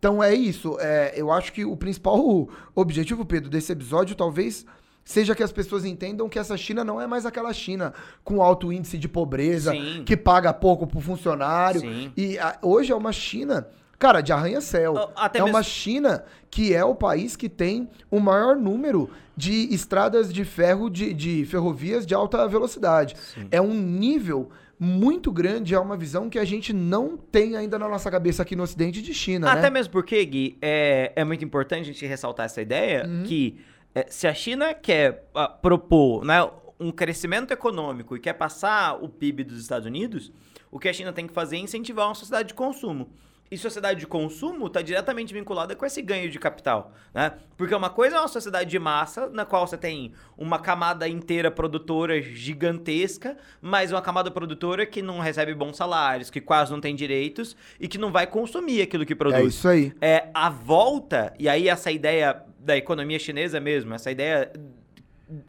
Então 0.00 0.20
é 0.20 0.34
isso. 0.34 0.76
É, 0.80 1.12
eu 1.16 1.30
acho 1.30 1.52
que 1.52 1.64
o 1.64 1.76
principal 1.76 2.48
objetivo, 2.74 3.24
Pedro, 3.24 3.48
desse 3.48 3.70
episódio 3.70 4.16
talvez 4.16 4.66
seja 5.04 5.32
que 5.34 5.44
as 5.44 5.52
pessoas 5.52 5.84
entendam 5.84 6.28
que 6.28 6.40
essa 6.40 6.56
China 6.56 6.82
não 6.82 7.00
é 7.00 7.06
mais 7.06 7.24
aquela 7.24 7.52
China 7.52 7.92
com 8.24 8.42
alto 8.42 8.72
índice 8.72 8.98
de 8.98 9.08
pobreza, 9.08 9.70
Sim. 9.70 10.02
que 10.04 10.16
paga 10.16 10.52
pouco 10.52 10.88
pro 10.88 11.00
funcionário. 11.00 11.80
Sim. 11.82 12.12
E 12.16 12.36
a- 12.38 12.58
hoje 12.62 12.90
é 12.92 12.96
uma 12.96 13.12
China, 13.12 13.68
cara, 14.02 14.20
de 14.20 14.32
arranha-céu. 14.32 15.12
Até 15.14 15.38
é 15.38 15.42
uma 15.44 15.58
mesmo- 15.60 15.64
China 15.72 16.24
que 16.50 16.74
é 16.74 16.84
o 16.84 16.92
país 16.94 17.36
que 17.36 17.48
tem 17.48 17.88
o 18.10 18.18
maior 18.18 18.56
número 18.56 19.08
de 19.36 19.72
estradas 19.72 20.32
de 20.32 20.44
ferro, 20.44 20.90
de, 20.90 21.14
de 21.14 21.44
ferrovias 21.46 22.04
de 22.04 22.12
alta 22.14 22.46
velocidade. 22.48 23.14
É 23.50 23.60
um 23.60 23.72
nível 23.72 24.50
muito 24.78 25.30
grande, 25.30 25.72
é 25.74 25.78
uma 25.78 25.96
visão 25.96 26.28
que 26.28 26.36
a 26.38 26.44
gente 26.44 26.72
não 26.72 27.16
tem 27.16 27.56
ainda 27.56 27.78
na 27.78 27.88
nossa 27.88 28.10
cabeça 28.10 28.42
aqui 28.42 28.56
no 28.56 28.64
Ocidente 28.64 29.00
de 29.00 29.14
China, 29.14 29.48
Até 29.52 29.62
né? 29.62 29.70
mesmo 29.70 29.92
porque, 29.92 30.24
Gui, 30.24 30.58
é, 30.60 31.12
é 31.14 31.24
muito 31.24 31.44
importante 31.44 31.82
a 31.82 31.92
gente 31.92 32.04
ressaltar 32.04 32.46
essa 32.46 32.60
ideia 32.60 33.06
Uhum. 33.06 33.22
que 33.22 33.60
é, 33.94 34.06
se 34.10 34.26
a 34.26 34.34
China 34.34 34.74
quer 34.74 35.28
ah, 35.34 35.46
propor 35.48 36.24
né, 36.24 36.38
um 36.80 36.90
crescimento 36.90 37.52
econômico 37.52 38.16
e 38.16 38.18
quer 38.20 38.32
passar 38.32 39.00
o 39.00 39.08
PIB 39.08 39.44
dos 39.44 39.60
Estados 39.60 39.86
Unidos, 39.86 40.32
o 40.70 40.78
que 40.80 40.88
a 40.88 40.92
China 40.92 41.12
tem 41.12 41.28
que 41.28 41.32
fazer 41.32 41.56
é 41.56 41.60
incentivar 41.60 42.08
uma 42.08 42.14
sociedade 42.16 42.48
de 42.48 42.54
consumo. 42.54 43.08
E 43.52 43.58
sociedade 43.58 44.00
de 44.00 44.06
consumo 44.06 44.66
está 44.66 44.80
diretamente 44.80 45.34
vinculada 45.34 45.76
com 45.76 45.84
esse 45.84 46.00
ganho 46.00 46.30
de 46.30 46.38
capital, 46.38 46.94
né? 47.12 47.34
Porque 47.54 47.74
uma 47.74 47.90
coisa 47.90 48.16
é 48.16 48.18
uma 48.18 48.26
sociedade 48.26 48.70
de 48.70 48.78
massa, 48.78 49.28
na 49.28 49.44
qual 49.44 49.66
você 49.66 49.76
tem 49.76 50.14
uma 50.38 50.58
camada 50.58 51.06
inteira 51.06 51.50
produtora 51.50 52.22
gigantesca, 52.22 53.36
mas 53.60 53.92
uma 53.92 54.00
camada 54.00 54.30
produtora 54.30 54.86
que 54.86 55.02
não 55.02 55.18
recebe 55.18 55.52
bons 55.54 55.76
salários, 55.76 56.30
que 56.30 56.40
quase 56.40 56.72
não 56.72 56.80
tem 56.80 56.96
direitos 56.96 57.54
e 57.78 57.86
que 57.86 57.98
não 57.98 58.10
vai 58.10 58.26
consumir 58.26 58.80
aquilo 58.80 59.04
que 59.04 59.14
produz. 59.14 59.42
É 59.42 59.44
isso 59.44 59.68
aí. 59.68 59.92
É 60.00 60.30
a 60.32 60.48
volta, 60.48 61.34
e 61.38 61.46
aí 61.46 61.68
essa 61.68 61.90
ideia 61.90 62.42
da 62.58 62.74
economia 62.74 63.18
chinesa 63.18 63.60
mesmo, 63.60 63.92
essa 63.92 64.10
ideia 64.10 64.50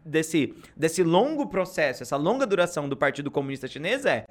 desse, 0.06 0.54
desse 0.76 1.04
longo 1.04 1.48
processo, 1.48 2.04
essa 2.04 2.18
longa 2.18 2.46
duração 2.46 2.90
do 2.90 2.98
Partido 2.98 3.32
Comunista 3.32 3.66
Chinês 3.66 4.06
é 4.06 4.26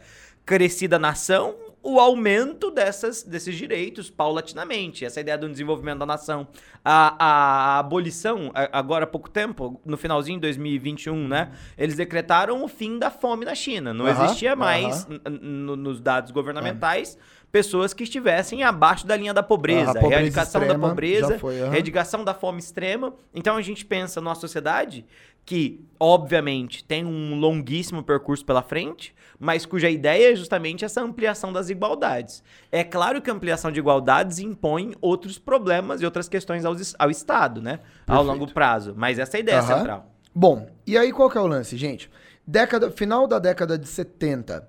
crescida 0.45 0.99
nação, 0.99 1.55
o 1.83 1.99
aumento 1.99 2.71
dessas, 2.71 3.23
desses 3.23 3.57
direitos 3.57 4.09
paulatinamente. 4.09 5.05
Essa 5.05 5.21
ideia 5.21 5.37
do 5.37 5.49
desenvolvimento 5.49 5.99
da 5.99 6.07
nação. 6.07 6.47
A, 6.85 7.17
a 7.19 7.79
abolição, 7.81 8.53
agora 8.73 9.05
há 9.05 9.07
pouco 9.07 9.29
tempo, 9.29 9.81
no 9.85 9.97
finalzinho 9.97 10.39
de 10.39 10.43
2021, 10.43 11.29
né? 11.29 11.51
Eles 11.77 11.97
decretaram 11.97 12.63
o 12.63 12.69
fim 12.69 12.99
da 12.99 13.11
fome 13.11 13.45
na 13.45 13.55
China. 13.55 13.93
Não 13.93 14.09
existia 14.09 14.55
mais, 14.55 15.07
nos 15.41 16.01
dados 16.01 16.31
governamentais, 16.31 17.19
pessoas 17.53 17.93
que 17.93 18.03
estivessem 18.03 18.63
abaixo 18.63 19.07
da 19.07 19.15
linha 19.15 19.35
da 19.35 19.43
pobreza. 19.43 19.91
Uh 19.91 20.01
pobreza 20.01 20.15
erradicação 20.15 20.63
extrema, 20.63 20.83
da 20.83 20.89
pobreza, 20.89 21.39
foi, 21.39 21.61
erradicação 21.61 22.25
da 22.25 22.35
fome 22.35 22.59
extrema. 22.59 23.15
Então 23.35 23.57
a 23.57 23.63
gente 23.63 23.85
pensa 23.85 24.21
numa 24.21 24.35
sociedade 24.35 25.05
que, 25.45 25.85
obviamente, 26.01 26.83
tem 26.83 27.05
um 27.05 27.39
longuíssimo 27.39 28.03
percurso 28.03 28.45
pela 28.45 28.63
frente, 28.63 29.15
mas 29.39 29.67
cuja 29.67 29.91
ideia 29.91 30.33
é 30.33 30.37
justamente 30.37 30.85
essa 30.85 31.03
ampliação 31.03 31.53
das 31.53 31.69
igualdades. 31.69 32.43
É 32.71 32.83
claro 32.83 33.21
que 33.21 33.29
a 33.29 33.35
ampliação 33.35 33.71
de 33.71 33.81
igualdades 33.81 34.39
impõe 34.39 34.95
outros 35.01 35.39
problemas 35.39 36.01
e 36.01 36.05
outras 36.05 36.29
questões 36.29 36.65
ao, 36.65 36.75
ao 36.99 37.11
Estado, 37.11 37.61
né? 37.61 37.79
Perfeito. 37.79 38.13
Ao 38.13 38.23
longo 38.23 38.47
prazo. 38.53 38.95
Mas 38.97 39.19
essa 39.19 39.37
é 39.37 39.39
a 39.39 39.41
ideia 39.41 39.61
uhum. 39.61 39.67
central. 39.67 40.07
Bom, 40.35 40.71
e 40.87 40.97
aí 40.97 41.13
qual 41.13 41.29
que 41.29 41.37
é 41.37 41.41
o 41.41 41.47
lance, 41.47 41.77
gente? 41.77 42.09
Década, 42.47 42.91
final 42.91 43.27
da 43.27 43.39
década 43.39 43.77
de 43.77 43.87
70, 43.87 44.67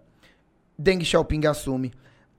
Deng 0.77 1.03
Xiaoping 1.03 1.45
assume. 1.45 1.93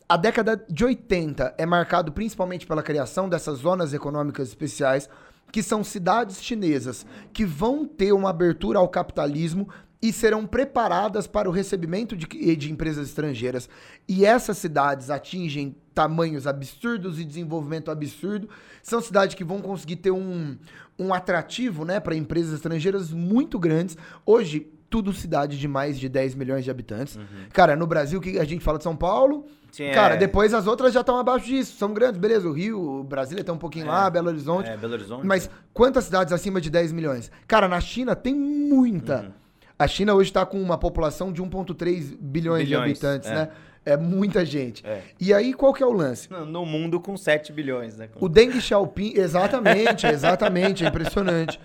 A 0.06 0.18
década 0.18 0.62
de 0.68 0.84
80 0.84 1.54
é 1.56 1.64
marcado 1.64 2.12
principalmente 2.12 2.66
pela 2.66 2.82
criação 2.82 3.26
dessas 3.26 3.60
zonas 3.60 3.94
econômicas 3.94 4.48
especiais, 4.48 5.08
que 5.50 5.62
são 5.62 5.82
cidades 5.82 6.42
chinesas 6.42 7.06
que 7.32 7.44
vão 7.46 7.86
ter 7.86 8.12
uma 8.12 8.28
abertura 8.28 8.78
ao 8.78 8.88
capitalismo 8.88 9.66
e 10.02 10.12
serão 10.12 10.46
preparadas 10.46 11.26
para 11.26 11.48
o 11.48 11.52
recebimento 11.52 12.14
de, 12.14 12.26
de 12.54 12.70
empresas 12.70 13.08
estrangeiras. 13.08 13.66
E 14.06 14.26
essas 14.26 14.58
cidades 14.58 15.08
atingem 15.08 15.74
tamanhos 15.94 16.46
absurdos 16.46 17.18
e 17.18 17.24
desenvolvimento 17.24 17.90
absurdo. 17.90 18.50
São 18.82 19.00
cidades 19.00 19.34
que 19.34 19.42
vão 19.42 19.62
conseguir 19.62 19.96
ter 19.96 20.10
um, 20.10 20.58
um 20.98 21.14
atrativo 21.14 21.86
né, 21.86 21.98
para 21.98 22.14
empresas 22.14 22.52
estrangeiras 22.52 23.10
muito 23.10 23.58
grandes. 23.58 23.96
Hoje, 24.26 24.70
tudo 24.94 25.12
cidade 25.12 25.58
de 25.58 25.66
mais 25.66 25.98
de 25.98 26.08
10 26.08 26.36
milhões 26.36 26.62
de 26.62 26.70
habitantes. 26.70 27.16
Uhum. 27.16 27.24
Cara, 27.52 27.74
no 27.74 27.84
Brasil, 27.84 28.20
que 28.20 28.38
a 28.38 28.44
gente 28.44 28.62
fala 28.62 28.78
de 28.78 28.84
São 28.84 28.94
Paulo, 28.94 29.44
Sim, 29.72 29.90
cara, 29.90 30.14
é... 30.14 30.16
depois 30.16 30.54
as 30.54 30.68
outras 30.68 30.94
já 30.94 31.00
estão 31.00 31.18
abaixo 31.18 31.46
disso. 31.46 31.76
São 31.76 31.92
grandes, 31.92 32.16
beleza. 32.16 32.48
O 32.48 32.52
Rio, 32.52 33.00
o 33.00 33.02
Brasília 33.02 33.42
tem 33.42 33.52
um 33.52 33.58
pouquinho 33.58 33.86
é. 33.86 33.90
lá, 33.90 34.08
Belo 34.08 34.28
Horizonte. 34.28 34.70
É, 34.70 34.76
Belo 34.76 34.92
Horizonte. 34.92 35.26
Mas 35.26 35.50
quantas 35.72 36.04
cidades 36.04 36.32
acima 36.32 36.60
de 36.60 36.70
10 36.70 36.92
milhões? 36.92 37.28
Cara, 37.48 37.66
na 37.66 37.80
China 37.80 38.14
tem 38.14 38.36
muita. 38.36 39.22
Uhum. 39.22 39.32
A 39.76 39.88
China 39.88 40.14
hoje 40.14 40.30
está 40.30 40.46
com 40.46 40.62
uma 40.62 40.78
população 40.78 41.32
de 41.32 41.42
1,3 41.42 41.74
bilhões, 41.74 42.16
bilhões, 42.20 42.68
de 42.68 42.76
habitantes, 42.76 43.28
é. 43.28 43.34
né? 43.34 43.48
É 43.86 43.96
muita 43.96 44.44
gente. 44.44 44.84
É. 44.86 45.02
E 45.20 45.32
aí, 45.32 45.52
qual 45.52 45.72
que 45.74 45.82
é 45.82 45.86
o 45.86 45.92
lance? 45.92 46.28
No 46.30 46.64
mundo 46.64 46.98
com 46.98 47.16
7 47.16 47.52
bilhões, 47.52 47.96
né? 47.96 48.08
O 48.18 48.28
Deng 48.28 48.58
Xiaoping, 48.58 49.12
exatamente, 49.16 50.06
exatamente, 50.06 50.84
é 50.84 50.88
impressionante. 50.88 51.60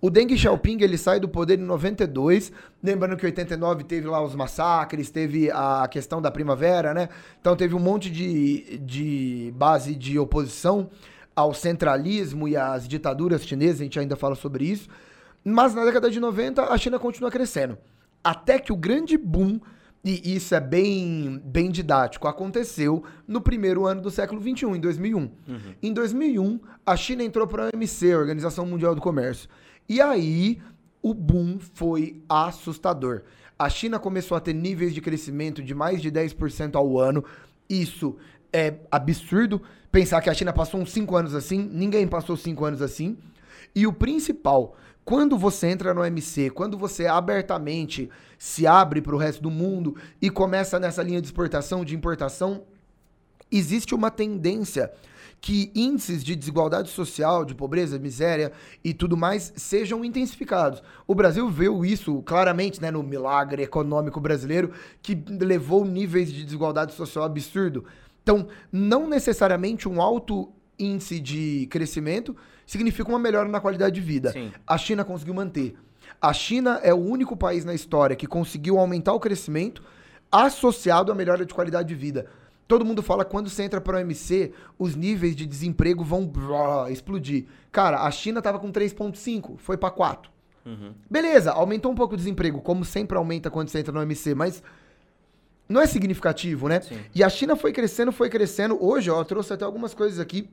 O 0.00 0.08
Deng 0.08 0.36
Xiaoping, 0.36 0.82
ele 0.82 0.96
sai 0.96 1.18
do 1.18 1.28
poder 1.28 1.58
em 1.58 1.62
92, 1.62 2.52
lembrando 2.82 3.16
que 3.16 3.24
em 3.24 3.30
89 3.30 3.84
teve 3.84 4.06
lá 4.06 4.22
os 4.22 4.36
massacres, 4.36 5.10
teve 5.10 5.50
a 5.50 5.88
questão 5.90 6.22
da 6.22 6.30
primavera, 6.30 6.94
né? 6.94 7.08
Então 7.40 7.56
teve 7.56 7.74
um 7.74 7.80
monte 7.80 8.08
de, 8.08 8.78
de 8.78 9.52
base 9.56 9.96
de 9.96 10.16
oposição 10.16 10.90
ao 11.34 11.52
centralismo 11.52 12.46
e 12.46 12.56
às 12.56 12.86
ditaduras 12.86 13.44
chinesas, 13.44 13.80
a 13.80 13.84
gente 13.84 13.98
ainda 13.98 14.14
fala 14.14 14.36
sobre 14.36 14.64
isso. 14.64 14.88
Mas 15.44 15.74
na 15.74 15.84
década 15.84 16.08
de 16.08 16.20
90, 16.20 16.62
a 16.62 16.78
China 16.78 16.98
continua 16.98 17.30
crescendo. 17.30 17.76
Até 18.22 18.58
que 18.58 18.72
o 18.72 18.76
grande 18.76 19.18
boom 19.18 19.60
e 20.04 20.36
isso 20.36 20.54
é 20.54 20.60
bem, 20.60 21.40
bem 21.42 21.70
didático. 21.70 22.28
Aconteceu 22.28 23.02
no 23.26 23.40
primeiro 23.40 23.86
ano 23.86 24.02
do 24.02 24.10
século 24.10 24.40
XXI, 24.40 24.66
em 24.66 24.80
2001. 24.80 25.18
Uhum. 25.18 25.30
Em 25.82 25.92
2001, 25.94 26.60
a 26.84 26.94
China 26.94 27.24
entrou 27.24 27.46
para 27.46 27.64
a 27.64 27.70
OMC, 27.74 28.14
Organização 28.14 28.66
Mundial 28.66 28.94
do 28.94 29.00
Comércio. 29.00 29.48
E 29.88 30.02
aí, 30.02 30.60
o 31.02 31.14
boom 31.14 31.58
foi 31.58 32.22
assustador. 32.28 33.22
A 33.58 33.70
China 33.70 33.98
começou 33.98 34.36
a 34.36 34.40
ter 34.40 34.52
níveis 34.52 34.92
de 34.92 35.00
crescimento 35.00 35.62
de 35.62 35.74
mais 35.74 36.02
de 36.02 36.10
10% 36.10 36.74
ao 36.74 36.98
ano. 36.98 37.24
Isso 37.68 38.16
é 38.52 38.74
absurdo. 38.90 39.62
Pensar 39.90 40.20
que 40.20 40.28
a 40.28 40.34
China 40.34 40.52
passou 40.52 40.80
uns 40.80 40.92
5 40.92 41.16
anos 41.16 41.34
assim, 41.34 41.58
ninguém 41.72 42.06
passou 42.06 42.36
5 42.36 42.64
anos 42.64 42.82
assim. 42.82 43.16
E 43.74 43.86
o 43.86 43.92
principal, 43.92 44.76
quando 45.04 45.36
você 45.36 45.68
entra 45.68 45.92
no 45.92 46.04
MC, 46.04 46.50
quando 46.50 46.78
você 46.78 47.06
abertamente 47.06 48.08
se 48.38 48.66
abre 48.66 49.02
para 49.02 49.14
o 49.14 49.18
resto 49.18 49.42
do 49.42 49.50
mundo 49.50 49.96
e 50.20 50.30
começa 50.30 50.78
nessa 50.78 51.02
linha 51.02 51.20
de 51.20 51.26
exportação, 51.26 51.84
de 51.84 51.94
importação, 51.94 52.62
existe 53.50 53.94
uma 53.94 54.10
tendência 54.10 54.90
que 55.40 55.70
índices 55.74 56.24
de 56.24 56.34
desigualdade 56.34 56.88
social, 56.88 57.44
de 57.44 57.54
pobreza, 57.54 57.98
miséria 57.98 58.50
e 58.82 58.94
tudo 58.94 59.14
mais 59.14 59.52
sejam 59.56 60.02
intensificados. 60.02 60.82
O 61.06 61.14
Brasil 61.14 61.50
viu 61.50 61.84
isso 61.84 62.22
claramente 62.22 62.80
né, 62.80 62.90
no 62.90 63.02
milagre 63.02 63.62
econômico 63.62 64.18
brasileiro, 64.18 64.72
que 65.02 65.14
levou 65.28 65.84
níveis 65.84 66.32
de 66.32 66.44
desigualdade 66.44 66.94
social 66.94 67.26
absurdo. 67.26 67.84
Então, 68.22 68.48
não 68.72 69.06
necessariamente 69.06 69.86
um 69.86 70.00
alto 70.00 70.50
índice 70.78 71.20
de 71.20 71.68
crescimento 71.70 72.34
significa 72.66 73.08
uma 73.08 73.18
melhora 73.18 73.48
na 73.48 73.60
qualidade 73.60 73.94
de 73.94 74.00
vida. 74.00 74.32
Sim. 74.32 74.52
A 74.66 74.78
China 74.78 75.04
conseguiu 75.04 75.34
manter. 75.34 75.76
A 76.20 76.32
China 76.32 76.80
é 76.82 76.92
o 76.92 76.98
único 76.98 77.36
país 77.36 77.64
na 77.64 77.74
história 77.74 78.16
que 78.16 78.26
conseguiu 78.26 78.78
aumentar 78.78 79.12
o 79.12 79.20
crescimento 79.20 79.82
associado 80.30 81.12
à 81.12 81.14
melhora 81.14 81.44
de 81.44 81.54
qualidade 81.54 81.88
de 81.88 81.94
vida. 81.94 82.26
Todo 82.66 82.84
mundo 82.84 83.02
fala 83.02 83.24
quando 83.24 83.50
você 83.50 83.62
entra 83.62 83.80
para 83.80 83.98
o 83.98 84.00
OMC, 84.00 84.52
os 84.78 84.96
níveis 84.96 85.36
de 85.36 85.46
desemprego 85.46 86.02
vão 86.02 86.30
explodir. 86.90 87.44
Cara, 87.70 88.02
a 88.02 88.10
China 88.10 88.38
estava 88.38 88.58
com 88.58 88.72
3,5, 88.72 89.58
foi 89.58 89.76
para 89.76 89.90
4. 89.90 90.32
Uhum. 90.64 90.94
Beleza, 91.10 91.52
aumentou 91.52 91.92
um 91.92 91.94
pouco 91.94 92.14
o 92.14 92.16
desemprego, 92.16 92.60
como 92.62 92.84
sempre 92.84 93.18
aumenta 93.18 93.50
quando 93.50 93.68
você 93.68 93.80
entra 93.80 93.92
no 93.92 94.00
OMC, 94.00 94.34
mas 94.34 94.62
não 95.68 95.80
é 95.80 95.86
significativo, 95.86 96.68
né? 96.68 96.80
Sim. 96.80 96.98
E 97.14 97.22
a 97.22 97.28
China 97.28 97.54
foi 97.54 97.70
crescendo, 97.70 98.10
foi 98.12 98.30
crescendo. 98.30 98.82
Hoje, 98.82 99.10
ó, 99.10 99.20
eu 99.20 99.24
trouxe 99.26 99.52
até 99.52 99.64
algumas 99.64 99.92
coisas 99.92 100.18
aqui 100.18 100.48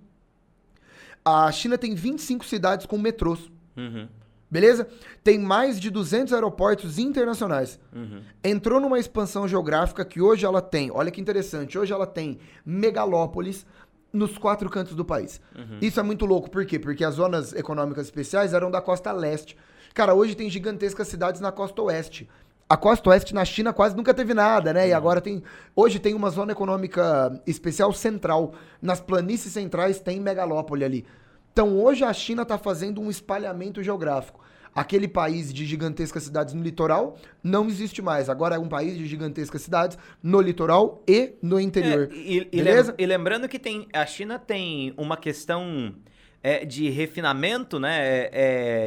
a 1.23 1.51
China 1.51 1.77
tem 1.77 1.93
25 1.95 2.45
cidades 2.45 2.85
com 2.85 2.97
metrôs. 2.97 3.51
Uhum. 3.77 4.07
Beleza? 4.49 4.85
Tem 5.23 5.39
mais 5.39 5.79
de 5.79 5.89
200 5.89 6.33
aeroportos 6.33 6.99
internacionais. 6.99 7.79
Uhum. 7.95 8.21
Entrou 8.43 8.81
numa 8.81 8.99
expansão 8.99 9.47
geográfica 9.47 10.03
que 10.03 10.19
hoje 10.19 10.45
ela 10.45 10.61
tem, 10.61 10.91
olha 10.91 11.09
que 11.09 11.21
interessante, 11.21 11.79
hoje 11.79 11.93
ela 11.93 12.05
tem 12.05 12.37
megalópolis 12.65 13.65
nos 14.11 14.37
quatro 14.37 14.69
cantos 14.69 14.93
do 14.93 15.05
país. 15.05 15.39
Uhum. 15.55 15.77
Isso 15.81 16.01
é 16.01 16.03
muito 16.03 16.25
louco, 16.25 16.49
por 16.49 16.65
quê? 16.65 16.77
Porque 16.77 17.05
as 17.05 17.15
zonas 17.15 17.53
econômicas 17.53 18.07
especiais 18.07 18.53
eram 18.53 18.69
da 18.69 18.81
costa 18.81 19.13
leste. 19.13 19.55
Cara, 19.93 20.13
hoje 20.13 20.35
tem 20.35 20.49
gigantescas 20.49 21.07
cidades 21.07 21.39
na 21.39 21.51
costa 21.51 21.81
oeste. 21.81 22.29
A 22.71 22.77
costa 22.77 23.09
oeste 23.09 23.35
na 23.35 23.43
China 23.43 23.73
quase 23.73 23.97
nunca 23.97 24.13
teve 24.13 24.33
nada, 24.33 24.71
né? 24.71 24.87
E 24.87 24.91
uhum. 24.91 24.97
agora 24.97 25.19
tem. 25.19 25.43
Hoje 25.75 25.99
tem 25.99 26.13
uma 26.13 26.29
zona 26.29 26.53
econômica 26.53 27.37
especial 27.45 27.91
central. 27.91 28.53
Nas 28.81 29.01
planícies 29.01 29.51
centrais 29.51 29.99
tem 29.99 30.21
megalópole 30.21 30.85
ali. 30.85 31.05
Então 31.51 31.77
hoje 31.77 32.05
a 32.05 32.13
China 32.13 32.43
está 32.43 32.57
fazendo 32.57 33.01
um 33.01 33.09
espalhamento 33.09 33.83
geográfico. 33.83 34.39
Aquele 34.73 35.05
país 35.05 35.53
de 35.53 35.65
gigantescas 35.65 36.23
cidades 36.23 36.53
no 36.53 36.63
litoral 36.63 37.17
não 37.43 37.67
existe 37.67 38.01
mais. 38.01 38.29
Agora 38.29 38.55
é 38.55 38.59
um 38.59 38.69
país 38.69 38.97
de 38.97 39.05
gigantescas 39.05 39.61
cidades 39.61 39.97
no 40.23 40.39
litoral 40.39 41.03
e 41.05 41.33
no 41.41 41.59
interior. 41.59 42.07
É, 42.09 42.15
e, 42.15 42.45
Beleza? 42.45 42.95
E 42.97 43.05
lembrando 43.05 43.49
que 43.49 43.59
tem, 43.59 43.85
a 43.91 44.05
China 44.05 44.39
tem 44.39 44.93
uma 44.95 45.17
questão 45.17 45.93
é, 46.43 46.65
de 46.65 46.89
refinamento, 46.89 47.79
né, 47.79 47.99
é, 48.01 48.29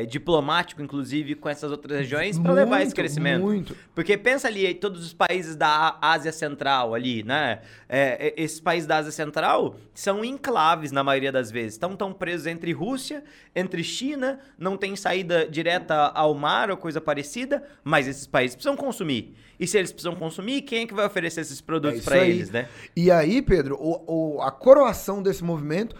é, 0.02 0.06
diplomático, 0.06 0.82
inclusive, 0.82 1.34
com 1.36 1.48
essas 1.48 1.70
outras 1.70 1.98
regiões 2.00 2.38
para 2.38 2.52
levar 2.52 2.82
esse 2.82 2.94
crescimento. 2.94 3.42
Muito. 3.42 3.76
Porque 3.94 4.16
pensa 4.18 4.48
ali, 4.48 4.74
todos 4.74 5.04
os 5.06 5.12
países 5.12 5.54
da 5.54 5.96
Ásia 6.02 6.32
Central 6.32 6.94
ali, 6.94 7.22
né? 7.22 7.60
É, 7.88 8.28
é, 8.28 8.42
esses 8.42 8.58
países 8.58 8.86
da 8.88 8.96
Ásia 8.96 9.12
Central 9.12 9.76
são 9.94 10.24
enclaves 10.24 10.90
na 10.90 11.04
maioria 11.04 11.30
das 11.30 11.50
vezes. 11.50 11.74
Estão 11.74 11.94
tão 11.94 12.12
presos 12.12 12.46
entre 12.48 12.72
Rússia, 12.72 13.22
entre 13.54 13.84
China, 13.84 14.40
não 14.58 14.76
tem 14.76 14.96
saída 14.96 15.46
direta 15.46 15.94
ao 16.08 16.34
mar 16.34 16.70
ou 16.70 16.76
coisa 16.76 17.00
parecida, 17.00 17.62
mas 17.84 18.08
esses 18.08 18.26
países 18.26 18.56
precisam 18.56 18.76
consumir. 18.76 19.34
E 19.60 19.66
se 19.68 19.78
eles 19.78 19.92
precisam 19.92 20.16
consumir, 20.16 20.62
quem 20.62 20.82
é 20.82 20.86
que 20.88 20.92
vai 20.94 21.06
oferecer 21.06 21.42
esses 21.42 21.60
produtos 21.60 22.00
É 22.00 22.02
para 22.04 22.18
eles, 22.26 22.50
né? 22.50 22.68
E 22.96 23.08
aí, 23.12 23.40
Pedro, 23.40 23.76
o- 23.80 24.34
o- 24.38 24.42
a 24.42 24.50
coroação 24.50 25.22
desse 25.22 25.44
movimento 25.44 25.94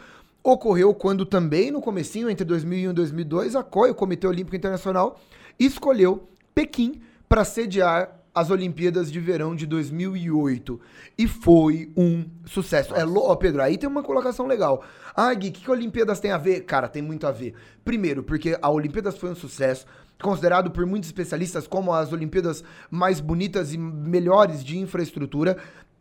ocorreu 0.45 0.95
quando 0.95 1.25
também 1.25 1.71
no 1.71 1.81
comecinho, 1.81 2.29
entre 2.29 2.45
2001 2.45 2.91
e 2.91 2.93
2002, 2.93 3.57
a 3.57 3.63
COI, 3.65 3.91
o 3.91 3.95
Comitê 3.95 4.27
Olímpico 4.27 4.55
Internacional, 4.55 5.19
escolheu 5.59 6.29
Pequim 6.55 7.01
para 7.29 7.45
sediar 7.45 8.21
as 8.35 8.51
Olimpíadas 8.51 9.11
de 9.11 9.21
Verão 9.21 9.55
de 9.55 9.65
2008. 9.65 10.81
E 11.17 11.27
foi 11.29 11.91
um 11.97 12.25
sucesso. 12.45 12.95
É, 12.95 13.05
lo- 13.05 13.23
ó, 13.23 13.35
Pedro, 13.37 13.63
aí 13.63 13.79
tem 13.79 13.89
uma 13.89 14.03
colocação 14.03 14.47
legal. 14.47 14.83
Ah, 15.17 15.33
Gui, 15.33 15.49
o 15.49 15.53
que, 15.53 15.63
que 15.63 15.71
Olimpíadas 15.71 16.19
tem 16.21 16.33
a 16.33 16.39
ver? 16.39 16.63
Cara, 16.63 16.89
tem 16.89 17.01
muito 17.01 17.27
a 17.27 17.31
ver. 17.33 17.55
Primeiro, 17.85 18.23
porque 18.25 18.59
a 18.61 18.69
Olimpíadas 18.71 19.17
foi 19.17 19.31
um 19.31 19.37
sucesso, 19.37 19.87
considerado 20.21 20.71
por 20.73 20.85
muitos 20.85 21.09
especialistas 21.09 21.67
como 21.69 21.93
as 21.93 22.13
Olimpíadas 22.13 22.65
mais 22.91 23.21
bonitas 23.21 23.73
e 23.73 23.79
melhores 23.79 24.65
de 24.65 24.79
infraestrutura. 24.79 25.57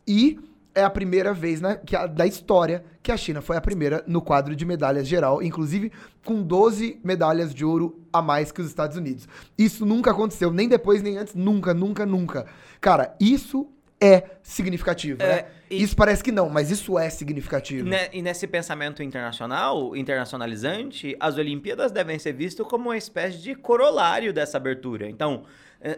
E 0.06 0.38
é 0.74 0.82
a 0.82 0.90
primeira 0.90 1.32
vez 1.32 1.60
né, 1.60 1.78
que 1.86 1.94
a- 1.94 2.06
da 2.06 2.26
história 2.26 2.84
que 3.02 3.12
a 3.12 3.16
China 3.16 3.40
foi 3.40 3.56
a 3.56 3.60
primeira 3.60 4.02
no 4.06 4.20
quadro 4.20 4.56
de 4.56 4.64
medalhas 4.64 5.06
geral, 5.06 5.42
inclusive 5.42 5.92
com 6.24 6.42
12 6.42 6.98
medalhas 7.04 7.54
de 7.54 7.64
ouro 7.64 8.00
a 8.12 8.20
mais 8.22 8.50
que 8.50 8.60
os 8.60 8.66
Estados 8.68 8.96
Unidos. 8.96 9.28
Isso 9.56 9.84
nunca 9.86 10.10
aconteceu, 10.10 10.50
nem 10.50 10.68
depois, 10.68 11.02
nem 11.02 11.16
antes, 11.18 11.34
nunca, 11.34 11.72
nunca, 11.74 12.04
nunca. 12.06 12.46
Cara, 12.80 13.14
isso 13.20 13.68
é 14.00 14.22
significativo, 14.42 15.22
É, 15.22 15.26
né? 15.26 15.44
e- 15.70 15.82
Isso 15.82 15.94
parece 15.96 16.22
que 16.22 16.32
não, 16.32 16.48
mas 16.50 16.70
isso 16.70 16.98
é 16.98 17.08
significativo. 17.08 17.86
E 17.86 17.90
ne- 17.90 18.08
E 18.12 18.20
nesse 18.22 18.46
pensamento 18.46 19.02
internacional, 19.02 19.94
internacionalizante, 19.96 21.16
as 21.20 21.38
Olimpíadas 21.38 21.92
devem 21.92 22.18
ser 22.18 22.32
vistas 22.32 22.66
como 22.66 22.88
uma 22.90 22.96
espécie 22.96 23.38
de 23.38 23.54
corolário 23.54 24.32
dessa 24.32 24.56
abertura. 24.58 25.08
Então, 25.08 25.44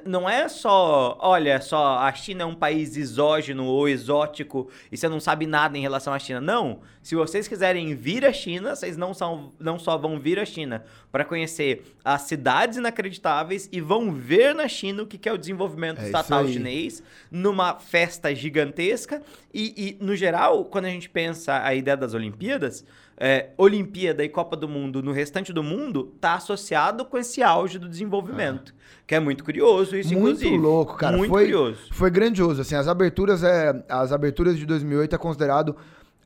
não 0.05 0.29
é 0.29 0.49
só, 0.49 1.16
olha, 1.20 1.61
só 1.61 1.99
a 1.99 2.12
China 2.12 2.42
é 2.42 2.46
um 2.46 2.57
país 2.57 2.96
exógeno 2.96 3.66
ou 3.66 3.88
exótico 3.88 4.68
e 4.90 4.96
você 4.96 5.09
não 5.09 5.20
sabe 5.20 5.46
nada 5.46 5.79
em 5.79 5.81
relação 5.81 6.12
à 6.12 6.18
China. 6.18 6.40
Não. 6.40 6.81
Se 7.01 7.14
vocês 7.14 7.46
quiserem 7.46 7.94
vir 7.94 8.25
à 8.25 8.33
China, 8.33 8.75
vocês 8.75 8.96
não, 8.96 9.14
são, 9.14 9.53
não 9.61 9.79
só 9.79 9.96
vão 9.96 10.18
vir 10.18 10.40
à 10.40 10.44
China 10.44 10.85
para 11.12 11.25
conhecer 11.25 11.94
as 12.05 12.22
cidades 12.22 12.79
inacreditáveis 12.79 13.68
e 13.70 13.81
vão 13.81 14.11
ver 14.11 14.57
na 14.57 14.66
China 14.66 15.05
o 15.05 15.07
que 15.07 15.29
é 15.29 15.33
o 15.33 15.38
desenvolvimento 15.38 16.01
É 16.01 16.07
estatal 16.07 16.49
chinês 16.49 17.01
numa 17.31 17.79
festa 17.79 18.35
gigantesca. 18.35 19.22
E, 19.55 19.96
e, 20.01 20.05
no 20.05 20.16
geral, 20.16 20.64
quando 20.64 20.87
a 20.87 20.90
gente 20.90 21.09
pensa 21.09 21.62
a 21.62 21.72
ideia 21.77 21.96
das 21.96 22.12
Olimpíadas, 22.12 22.85
é, 23.18 23.50
Olimpíada 23.57 24.22
e 24.22 24.29
Copa 24.29 24.57
do 24.57 24.68
Mundo 24.68 25.02
no 25.02 25.11
restante 25.11 25.52
do 25.52 25.62
mundo 25.62 26.12
tá 26.20 26.35
associado 26.35 27.05
com 27.05 27.16
esse 27.16 27.42
auge 27.42 27.79
do 27.79 27.88
desenvolvimento. 27.88 28.74
Que 29.07 29.14
é 29.14 29.20
muito 29.20 29.44
curioso 29.44 29.96
isso, 29.96 30.12
Muito 30.12 30.42
inclusive. 30.42 30.59
louco, 30.59 30.96
cara. 30.96 31.16
Muito 31.16 31.31
foi, 31.31 31.44
curioso. 31.44 31.81
Foi 31.92 32.11
grandioso. 32.11 32.61
Assim, 32.61 32.74
as 32.74 32.88
aberturas 32.88 33.42
é, 33.42 33.85
as 33.88 34.12
aberturas 34.12 34.59
de 34.59 34.66
2008 34.66 35.14
é 35.14 35.18
considerado 35.18 35.76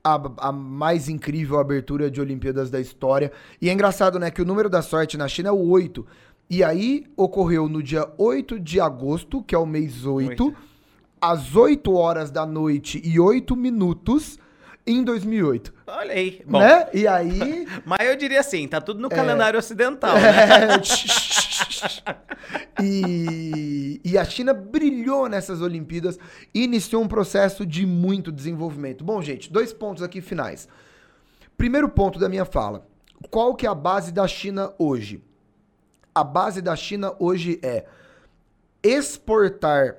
a, 0.03 0.21
a 0.39 0.53
mais 0.53 1.09
incrível 1.09 1.59
abertura 1.59 2.11
de 2.11 2.21
Olimpíadas 2.21 2.71
da 2.71 2.81
história. 2.81 3.31
E 3.61 3.69
é 3.69 3.73
engraçado, 3.73 4.19
né, 4.19 4.31
que 4.31 4.43
o 4.43 4.45
número 4.47 4.69
da 4.69 4.83
sorte 4.83 5.17
na 5.17 5.29
China 5.29 5.51
é 5.51 5.53
o 5.53 5.69
8. 5.69 6.07
E 6.49 6.65
aí 6.65 7.05
ocorreu 7.17 7.69
no 7.69 7.83
dia 7.83 8.09
8 8.19 8.59
de 8.59 8.81
agosto, 8.81 9.43
que 9.43 9.55
é 9.55 9.59
o 9.59 9.67
mês 9.67 10.05
8, 10.05 10.45
Oito. 10.45 10.57
às 11.21 11.55
8 11.55 11.93
horas 11.93 12.31
da 12.31 12.45
noite 12.45 13.01
e 13.05 13.21
8 13.21 13.55
minutos 13.55 14.39
em 14.93 15.05
2008. 15.05 15.73
Olha 15.87 16.13
aí. 16.13 16.43
Bom, 16.47 16.59
né? 16.59 16.89
E 16.93 17.07
aí 17.07 17.67
mas 17.85 18.09
eu 18.09 18.17
diria 18.17 18.41
assim, 18.41 18.67
tá 18.67 18.81
tudo 18.81 19.01
no 19.01 19.09
É. 19.09 19.11
calendário 19.11 19.59
ocidental, 19.59 20.15
né? 20.15 20.81
e, 22.83 24.01
e 24.05 24.19
a 24.19 24.25
China 24.25 24.53
brilhou 24.53 25.29
nessas 25.29 25.61
Olimpíadas 25.61 26.19
e 26.55 26.65
iniciou 26.65 27.03
um 27.03 27.09
processo 27.09 27.65
de 27.67 27.87
muito 27.87 28.33
desenvolvimento. 28.33 29.05
Bom, 29.05 29.21
gente, 29.23 29.53
dois 29.53 29.73
pontos 29.73 30.03
aqui 30.03 30.21
finais. 30.21 30.69
Primeiro 31.57 31.89
ponto 31.89 32.19
da 32.19 32.29
minha 32.29 32.45
fala. 32.45 32.87
Qual 33.31 33.55
que 33.55 33.67
é 33.67 33.69
a 33.69 33.75
base 33.75 34.13
da 34.13 34.27
China 34.27 34.73
hoje? 34.79 35.23
A 36.15 36.25
base 36.25 36.63
da 36.63 36.75
China 36.75 37.15
hoje 37.19 37.61
é 37.63 37.85
exportar 38.83 39.97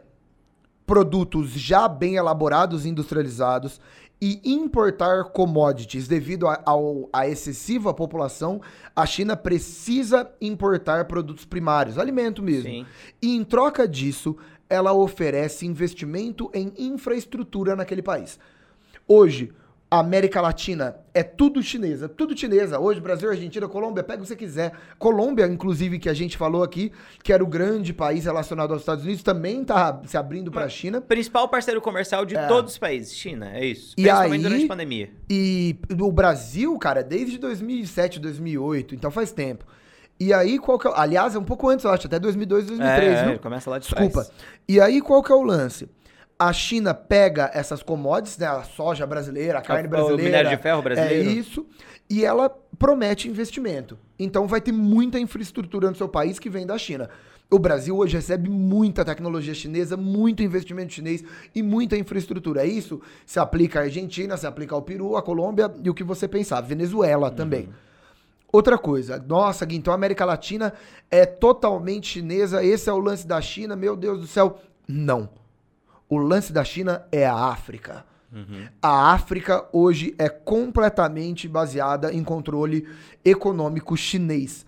produtos 0.85 1.51
já 1.51 1.87
bem 1.87 2.15
elaborados 2.15 2.85
e 2.85 2.89
industrializados 2.89 3.79
e 4.21 4.39
importar 4.45 5.25
commodities. 5.31 6.07
Devido 6.07 6.47
a, 6.47 6.61
ao- 6.65 7.09
à 7.11 7.27
excessiva 7.27 7.93
população, 7.93 8.61
a 8.95 9.05
China 9.05 9.35
precisa 9.35 10.31
importar 10.39 11.05
produtos 11.05 11.43
primários, 11.43 11.97
alimento 11.97 12.43
mesmo. 12.43 12.69
Sim. 12.69 12.85
E 13.21 13.35
em 13.35 13.43
troca 13.43 13.87
disso, 13.87 14.37
ela 14.69 14.93
oferece 14.93 15.65
investimento 15.65 16.51
em 16.53 16.71
infraestrutura 16.77 17.75
naquele 17.75 18.01
país. 18.01 18.39
Hoje, 19.07 19.51
a 19.93 19.99
América 19.99 20.39
Latina 20.39 20.95
é 21.13 21.21
tudo 21.21 21.61
chinesa, 21.61 22.07
tudo 22.07 22.35
chinesa. 22.37 22.79
Hoje, 22.79 23.01
Brasil, 23.01 23.29
Argentina, 23.29 23.67
Colômbia, 23.67 24.01
pega 24.01 24.19
o 24.19 24.21
que 24.21 24.29
você 24.29 24.37
quiser. 24.37 24.71
Colômbia, 24.97 25.45
inclusive, 25.45 25.99
que 25.99 26.07
a 26.07 26.13
gente 26.13 26.37
falou 26.37 26.63
aqui, 26.63 26.93
que 27.21 27.33
era 27.33 27.43
o 27.43 27.47
grande 27.47 27.91
país 27.93 28.23
relacionado 28.23 28.71
aos 28.71 28.83
Estados 28.83 29.03
Unidos, 29.03 29.21
também 29.21 29.65
tá 29.65 30.01
se 30.05 30.15
abrindo 30.15 30.49
para 30.49 30.63
a 30.63 30.69
China. 30.69 31.01
Principal 31.01 31.49
parceiro 31.49 31.81
comercial 31.81 32.25
de 32.25 32.35
todos 32.47 32.71
os 32.71 32.77
países, 32.77 33.13
China, 33.13 33.51
é 33.53 33.65
isso. 33.65 33.93
E 33.97 34.03
Principalmente 34.03 34.33
aí- 34.33 34.43
durante 34.43 34.65
a 34.65 34.67
pandemia. 34.69 35.09
E 35.29 35.75
o 35.99 36.09
Brasil, 36.11 36.77
cara, 36.79 37.03
desde 37.03 37.37
2007, 37.37 38.17
2008, 38.17 38.95
então 38.95 39.11
faz 39.11 39.33
tempo. 39.33 39.65
E 40.17 40.31
aí, 40.33 40.57
qual 40.57 40.79
que 40.79 40.87
é... 40.87 40.89
o- 40.91 40.93
Aliás, 40.95 41.35
é 41.35 41.39
um 41.39 41.43
pouco 41.43 41.67
antes, 41.67 41.83
eu 41.83 41.91
acho, 41.91 42.07
até 42.07 42.17
2002, 42.17 42.65
2003, 42.67 43.17
é, 43.19 43.25
viu? 43.31 43.39
começa 43.39 43.69
lá 43.69 43.77
de 43.77 43.87
Desculpa. 43.87 44.23
trás. 44.23 44.31
E 44.69 44.79
aí, 44.79 45.01
qual 45.01 45.21
que 45.21 45.31
é 45.33 45.35
o 45.35 45.41
lance? 45.41 45.89
A 46.43 46.51
China 46.53 46.91
pega 46.93 47.51
essas 47.53 47.83
commodities, 47.83 48.37
né? 48.39 48.47
A 48.47 48.63
soja 48.63 49.05
brasileira, 49.05 49.59
a 49.59 49.61
carne 49.61 49.83
O- 49.83 49.87
o 49.87 49.89
brasileira. 49.91 50.23
minério 50.23 50.49
de 50.49 50.57
ferro 50.57 50.81
brasileiro. 50.81 51.29
É 51.29 51.33
isso. 51.33 51.67
E 52.09 52.25
ela 52.25 52.49
promete 52.79 53.29
investimento. 53.29 53.95
Então 54.17 54.47
vai 54.47 54.59
ter 54.59 54.71
muita 54.71 55.19
infraestrutura 55.19 55.89
no 55.89 55.95
seu 55.95 56.09
país 56.09 56.39
que 56.39 56.49
vem 56.49 56.65
da 56.65 56.77
China. 56.79 57.09
O 57.49 57.59
Brasil 57.59 57.95
hoje 57.95 58.15
recebe 58.15 58.49
muita 58.49 59.05
tecnologia 59.05 59.53
chinesa, 59.53 59.95
muito 59.95 60.41
investimento 60.41 60.93
chinês 60.93 61.23
e 61.53 61.61
muita 61.61 61.95
infraestrutura. 61.95 62.65
Isso 62.65 62.99
se 63.25 63.39
aplica 63.39 63.79
à 63.79 63.83
Argentina, 63.83 64.35
se 64.35 64.47
aplica 64.47 64.73
ao 64.73 64.81
Peru, 64.81 65.15
à 65.17 65.21
Colômbia 65.21 65.71
e 65.83 65.89
o 65.89 65.93
que 65.93 66.03
você 66.03 66.27
pensar. 66.27 66.59
Venezuela 66.61 67.29
também. 67.29 67.69
Outra 68.51 68.77
coisa, 68.79 69.23
nossa, 69.27 69.63
Gui, 69.65 69.75
então 69.77 69.93
a 69.93 69.95
América 69.95 70.25
Latina 70.25 70.73
é 71.09 71.25
totalmente 71.25 72.07
chinesa, 72.07 72.63
esse 72.63 72.89
é 72.89 72.93
o 72.93 72.97
lance 72.99 73.27
da 73.27 73.39
China, 73.41 73.75
meu 73.75 73.95
Deus 73.95 74.19
do 74.21 74.27
céu. 74.27 74.59
Não. 74.87 75.29
O 76.11 76.17
lance 76.17 76.51
da 76.51 76.61
China 76.61 77.05
é 77.09 77.25
a 77.25 77.33
África. 77.33 78.03
A 78.81 79.13
África 79.13 79.65
hoje 79.71 80.13
é 80.17 80.27
completamente 80.27 81.47
baseada 81.47 82.13
em 82.13 82.21
controle 82.21 82.85
econômico 83.23 83.95
chinês. 83.95 84.65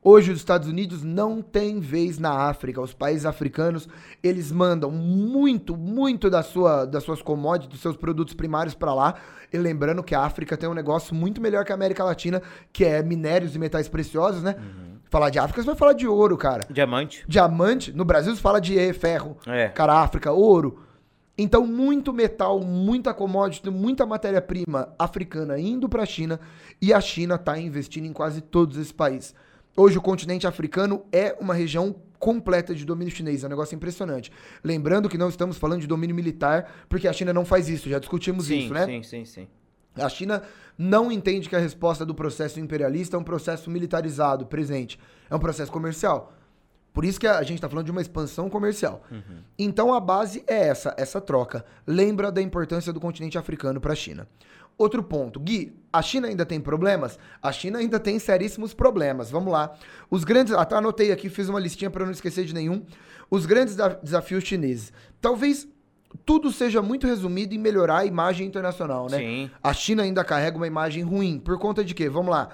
Hoje 0.00 0.30
os 0.30 0.38
Estados 0.38 0.68
Unidos 0.68 1.02
não 1.02 1.42
têm 1.42 1.80
vez 1.80 2.20
na 2.20 2.30
África. 2.30 2.80
Os 2.80 2.94
países 2.94 3.26
africanos, 3.26 3.88
eles 4.22 4.52
mandam 4.52 4.92
muito, 4.92 5.76
muito 5.76 6.30
da 6.30 6.44
sua, 6.44 6.84
das 6.84 7.02
suas 7.02 7.20
commodities, 7.20 7.72
dos 7.72 7.80
seus 7.80 7.96
produtos 7.96 8.34
primários 8.34 8.76
para 8.76 8.94
lá. 8.94 9.16
E 9.52 9.58
lembrando 9.58 10.04
que 10.04 10.14
a 10.14 10.20
África 10.20 10.56
tem 10.56 10.68
um 10.68 10.74
negócio 10.74 11.16
muito 11.16 11.40
melhor 11.40 11.64
que 11.64 11.72
a 11.72 11.74
América 11.74 12.04
Latina, 12.04 12.40
que 12.72 12.84
é 12.84 13.02
minérios 13.02 13.56
e 13.56 13.58
metais 13.58 13.88
preciosos, 13.88 14.40
né? 14.40 14.54
Falar 15.08 15.30
de 15.30 15.38
África, 15.38 15.62
você 15.62 15.66
vai 15.66 15.76
falar 15.76 15.92
de 15.92 16.06
ouro, 16.06 16.36
cara. 16.36 16.66
Diamante. 16.70 17.24
Diamante, 17.28 17.92
no 17.92 18.04
Brasil 18.04 18.34
se 18.34 18.40
fala 18.40 18.60
de 18.60 18.92
ferro. 18.94 19.36
É. 19.46 19.68
Cara, 19.68 20.00
África, 20.00 20.32
ouro. 20.32 20.80
Então, 21.38 21.66
muito 21.66 22.12
metal, 22.12 22.60
muita 22.60 23.12
commodity, 23.12 23.68
muita 23.68 24.06
matéria-prima 24.06 24.94
africana 24.98 25.58
indo 25.58 25.88
para 25.88 26.02
a 26.02 26.06
China 26.06 26.40
e 26.80 26.94
a 26.94 27.00
China 27.00 27.34
está 27.34 27.58
investindo 27.58 28.06
em 28.06 28.12
quase 28.12 28.40
todos 28.40 28.78
esses 28.78 28.92
países. 28.92 29.34
Hoje, 29.76 29.98
o 29.98 30.02
continente 30.02 30.46
africano 30.46 31.04
é 31.12 31.36
uma 31.38 31.52
região 31.52 31.94
completa 32.18 32.74
de 32.74 32.86
domínio 32.86 33.14
chinês, 33.14 33.44
é 33.44 33.46
um 33.46 33.50
negócio 33.50 33.76
impressionante. 33.76 34.32
Lembrando 34.64 35.08
que 35.08 35.18
não 35.18 35.28
estamos 35.28 35.58
falando 35.58 35.82
de 35.82 35.86
domínio 35.86 36.16
militar, 36.16 36.86
porque 36.88 37.06
a 37.06 37.12
China 37.12 37.32
não 37.32 37.44
faz 37.44 37.68
isso, 37.68 37.88
já 37.88 37.98
discutimos 37.98 38.46
Sim, 38.46 38.60
isso, 38.60 38.72
né? 38.72 38.86
sim, 38.86 39.02
sim, 39.02 39.24
sim. 39.26 39.48
A 39.96 40.08
China 40.08 40.42
não 40.78 41.10
entende 41.10 41.48
que 41.48 41.56
a 41.56 41.60
resposta 41.60 42.04
do 42.04 42.14
processo 42.14 42.60
imperialista 42.60 43.16
é 43.16 43.18
um 43.20 43.24
processo 43.24 43.70
militarizado, 43.70 44.46
presente. 44.46 44.98
É 45.30 45.34
um 45.34 45.38
processo 45.38 45.72
comercial. 45.72 46.32
Por 46.92 47.04
isso 47.04 47.20
que 47.20 47.26
a 47.26 47.42
gente 47.42 47.56
está 47.56 47.68
falando 47.68 47.84
de 47.84 47.90
uma 47.90 48.00
expansão 48.00 48.48
comercial. 48.48 49.02
Então 49.58 49.92
a 49.92 50.00
base 50.00 50.42
é 50.46 50.68
essa, 50.68 50.94
essa 50.96 51.20
troca. 51.20 51.64
Lembra 51.86 52.32
da 52.32 52.40
importância 52.40 52.90
do 52.92 53.00
continente 53.00 53.36
africano 53.36 53.80
para 53.80 53.92
a 53.92 53.96
China. 53.96 54.26
outro 54.78 55.02
ponto. 55.02 55.38
Gui, 55.40 55.74
a 55.92 56.00
China 56.02 56.28
ainda 56.28 56.44
tem 56.46 56.60
problemas? 56.60 57.18
A 57.42 57.52
China 57.52 57.78
ainda 57.78 57.98
tem 58.00 58.18
seríssimos 58.18 58.72
problemas. 58.74 59.30
Vamos 59.30 59.52
lá. 59.52 59.74
Os 60.10 60.24
grandes. 60.24 60.52
Até 60.54 60.74
anotei 60.76 61.12
aqui, 61.12 61.28
fiz 61.28 61.48
uma 61.48 61.60
listinha 61.60 61.90
para 61.90 62.04
não 62.04 62.12
esquecer 62.12 62.44
de 62.44 62.54
nenhum. 62.54 62.84
Os 63.30 63.44
grandes 63.44 63.76
desafios 64.02 64.44
chineses. 64.44 64.92
Talvez 65.20 65.66
tudo 66.24 66.50
seja 66.50 66.80
muito 66.82 67.06
resumido 67.06 67.54
em 67.54 67.58
melhorar 67.58 67.98
a 67.98 68.06
imagem 68.06 68.46
internacional, 68.46 69.08
né? 69.08 69.18
Sim. 69.18 69.50
A 69.62 69.72
China 69.72 70.02
ainda 70.02 70.24
carrega 70.24 70.56
uma 70.56 70.66
imagem 70.66 71.02
ruim. 71.02 71.38
Por 71.38 71.58
conta 71.58 71.84
de 71.84 71.94
quê? 71.94 72.08
Vamos 72.08 72.30
lá. 72.30 72.48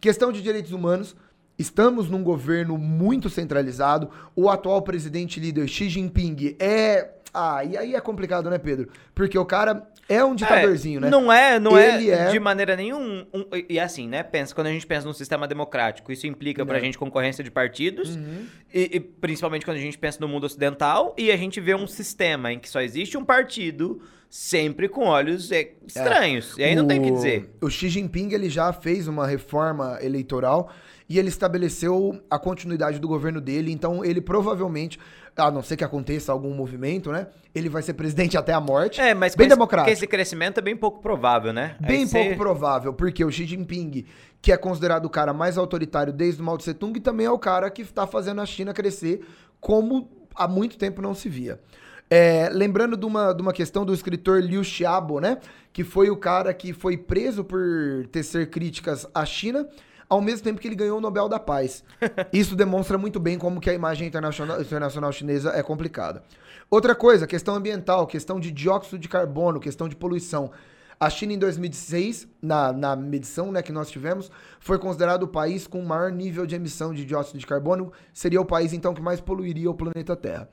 Questão 0.00 0.30
de 0.30 0.42
direitos 0.42 0.72
humanos. 0.72 1.16
Estamos 1.58 2.10
num 2.10 2.22
governo 2.22 2.76
muito 2.76 3.30
centralizado. 3.30 4.10
O 4.34 4.50
atual 4.50 4.82
presidente 4.82 5.40
líder 5.40 5.66
Xi 5.68 5.88
Jinping 5.88 6.56
é. 6.58 7.15
Ah, 7.32 7.62
e 7.64 7.76
aí 7.76 7.94
é 7.94 8.00
complicado, 8.00 8.48
né, 8.48 8.56
Pedro? 8.58 8.88
Porque 9.14 9.38
o 9.38 9.44
cara 9.44 9.86
é 10.08 10.24
um 10.24 10.34
ditadorzinho, 10.34 10.98
É, 10.98 11.00
né? 11.02 11.10
Não 11.10 11.30
é, 11.30 11.58
não 11.60 11.78
Ele 11.78 12.10
é, 12.10 12.14
é- 12.28 12.30
de 12.30 12.40
maneira 12.40 12.74
nenhuma. 12.76 13.26
Um, 13.34 13.44
e 13.68 13.78
assim, 13.78 14.08
né? 14.08 14.22
Pensa, 14.22 14.54
quando 14.54 14.68
a 14.68 14.70
gente 14.72 14.86
pensa 14.86 15.06
num 15.06 15.12
sistema 15.12 15.46
democrático, 15.46 16.10
isso 16.10 16.26
implica 16.26 16.64
pra 16.64 16.76
Não. 16.78 16.84
gente 16.84 16.96
concorrência 16.96 17.44
de 17.44 17.50
partidos, 17.50 18.16
Uhum. 18.16 18.46
e, 18.72 18.96
e 18.96 19.00
principalmente 19.00 19.64
quando 19.64 19.76
a 19.76 19.80
gente 19.80 19.98
pensa 19.98 20.18
no 20.20 20.28
mundo 20.28 20.44
ocidental, 20.44 21.14
e 21.18 21.30
a 21.30 21.36
gente 21.36 21.60
vê 21.60 21.74
um 21.74 21.86
sistema 21.86 22.52
em 22.52 22.58
que 22.58 22.68
só 22.70 22.80
existe 22.80 23.18
um 23.18 23.24
partido, 23.24 24.00
sempre 24.30 24.88
com 24.88 25.04
olhos 25.04 25.52
é, 25.52 25.72
estranhos. 25.86 26.56
E 26.58 26.64
aí 26.64 26.74
não 26.74 26.86
tem 26.86 27.00
o 27.00 27.02
que 27.02 27.10
dizer. 27.10 27.50
O 27.60 27.68
Xi 27.70 27.88
Jinping 27.88 28.32
ele 28.32 28.48
já 28.48 28.72
fez 28.72 29.06
uma 29.08 29.26
reforma 29.26 29.98
eleitoral 30.00 30.70
e 31.08 31.18
ele 31.18 31.28
estabeleceu 31.28 32.20
a 32.30 32.38
continuidade 32.38 32.98
do 32.98 33.06
governo 33.06 33.40
dele. 33.40 33.70
Então 33.70 34.04
ele 34.04 34.20
provavelmente, 34.20 34.98
a 35.36 35.50
não 35.50 35.62
ser 35.62 35.76
que 35.76 35.84
aconteça 35.84 36.32
algum 36.32 36.54
movimento, 36.54 37.12
né? 37.12 37.26
Ele 37.54 37.68
vai 37.68 37.82
ser 37.82 37.92
presidente 37.94 38.36
até 38.38 38.52
a 38.52 38.60
morte. 38.60 39.00
É, 39.00 39.12
mas 39.14 39.34
bem 39.34 39.46
esse- 39.46 39.54
democrático. 39.54 39.88
com 39.88 39.92
esse 39.92 40.06
crescimento 40.06 40.58
é 40.58 40.62
bem 40.62 40.76
pouco 40.76 41.00
provável, 41.00 41.52
né? 41.52 41.76
Aí 41.82 41.88
Bem 41.88 42.06
você- 42.06 42.18
pouco 42.24 42.36
provável, 42.36 42.92
porque 42.94 43.24
o 43.24 43.30
Xi 43.30 43.44
Jinping, 43.44 44.04
que 44.40 44.50
é 44.52 44.56
considerado 44.56 45.04
o 45.04 45.10
cara 45.10 45.32
mais 45.32 45.58
autoritário 45.58 46.12
desde 46.12 46.40
o 46.40 46.44
Mao 46.44 46.56
Tse 46.56 46.72
Tung, 46.74 46.98
também 47.00 47.26
é 47.26 47.30
o 47.30 47.38
cara 47.38 47.68
que 47.70 47.82
está 47.82 48.06
fazendo 48.06 48.40
a 48.40 48.46
China 48.46 48.72
crescer 48.72 49.26
como 49.60 50.08
há 50.34 50.46
muito 50.48 50.76
tempo 50.78 51.02
não 51.02 51.14
se 51.14 51.28
via. 51.28 51.60
É, 52.08 52.48
lembrando 52.52 52.96
de 52.96 53.04
uma, 53.04 53.32
de 53.32 53.42
uma 53.42 53.52
questão 53.52 53.84
do 53.84 53.92
escritor 53.92 54.40
Liu 54.40 54.62
Xiaobo, 54.62 55.18
né? 55.20 55.38
Que 55.72 55.82
foi 55.82 56.08
o 56.08 56.16
cara 56.16 56.54
que 56.54 56.72
foi 56.72 56.96
preso 56.96 57.42
por 57.42 58.06
tecer 58.12 58.48
críticas 58.48 59.06
à 59.12 59.24
China, 59.26 59.66
ao 60.08 60.20
mesmo 60.20 60.44
tempo 60.44 60.60
que 60.60 60.68
ele 60.68 60.74
ganhou 60.74 60.98
o 60.98 61.00
Nobel 61.00 61.28
da 61.28 61.38
Paz. 61.38 61.82
Isso 62.32 62.54
demonstra 62.54 62.96
muito 62.96 63.18
bem 63.18 63.38
como 63.38 63.60
que 63.60 63.70
a 63.70 63.74
imagem 63.74 64.06
internacional, 64.06 64.60
internacional 64.60 65.12
chinesa 65.12 65.50
é 65.50 65.62
complicada. 65.62 66.22
Outra 66.70 66.94
coisa, 66.94 67.26
questão 67.26 67.54
ambiental, 67.54 68.06
questão 68.06 68.40
de 68.40 68.50
dióxido 68.50 68.98
de 68.98 69.08
carbono, 69.08 69.60
questão 69.60 69.88
de 69.88 69.96
poluição. 69.96 70.50
A 70.98 71.10
China, 71.10 71.34
em 71.34 71.38
2016, 71.38 72.26
na, 72.40 72.72
na 72.72 72.96
medição 72.96 73.52
né, 73.52 73.62
que 73.62 73.70
nós 73.70 73.90
tivemos, 73.90 74.30
foi 74.58 74.78
considerado 74.78 75.24
o 75.24 75.28
país 75.28 75.66
com 75.66 75.82
maior 75.82 76.10
nível 76.10 76.46
de 76.46 76.54
emissão 76.54 76.94
de 76.94 77.04
dióxido 77.04 77.38
de 77.38 77.46
carbono. 77.46 77.92
Seria 78.14 78.40
o 78.40 78.46
país, 78.46 78.72
então, 78.72 78.94
que 78.94 79.02
mais 79.02 79.20
poluiria 79.20 79.70
o 79.70 79.74
planeta 79.74 80.16
Terra. 80.16 80.48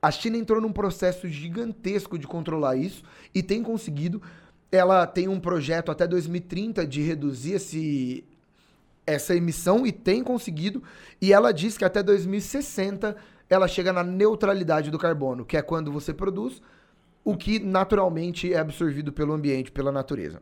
A 0.00 0.10
China 0.10 0.36
entrou 0.36 0.60
num 0.60 0.72
processo 0.72 1.26
gigantesco 1.26 2.18
de 2.18 2.26
controlar 2.26 2.76
isso 2.76 3.02
e 3.34 3.42
tem 3.42 3.62
conseguido. 3.62 4.20
Ela 4.70 5.06
tem 5.06 5.26
um 5.26 5.40
projeto 5.40 5.90
até 5.90 6.06
2030 6.06 6.86
de 6.86 7.00
reduzir 7.00 7.54
esse, 7.54 8.24
essa 9.08 9.34
emissão 9.34 9.86
e 9.86 9.92
tem 9.92 10.22
conseguido. 10.22 10.82
E 11.20 11.32
ela 11.32 11.52
diz 11.52 11.76
que 11.78 11.84
até 11.84 12.02
2060 12.02 13.16
ela 13.50 13.66
chega 13.66 13.92
na 13.92 14.04
neutralidade 14.04 14.90
do 14.90 14.98
carbono, 14.98 15.44
que 15.44 15.56
é 15.56 15.62
quando 15.62 15.90
você 15.90 16.12
produz 16.12 16.60
o 17.24 17.36
que 17.36 17.58
naturalmente 17.58 18.52
é 18.52 18.58
absorvido 18.58 19.12
pelo 19.12 19.32
ambiente, 19.32 19.70
pela 19.72 19.90
natureza. 19.92 20.38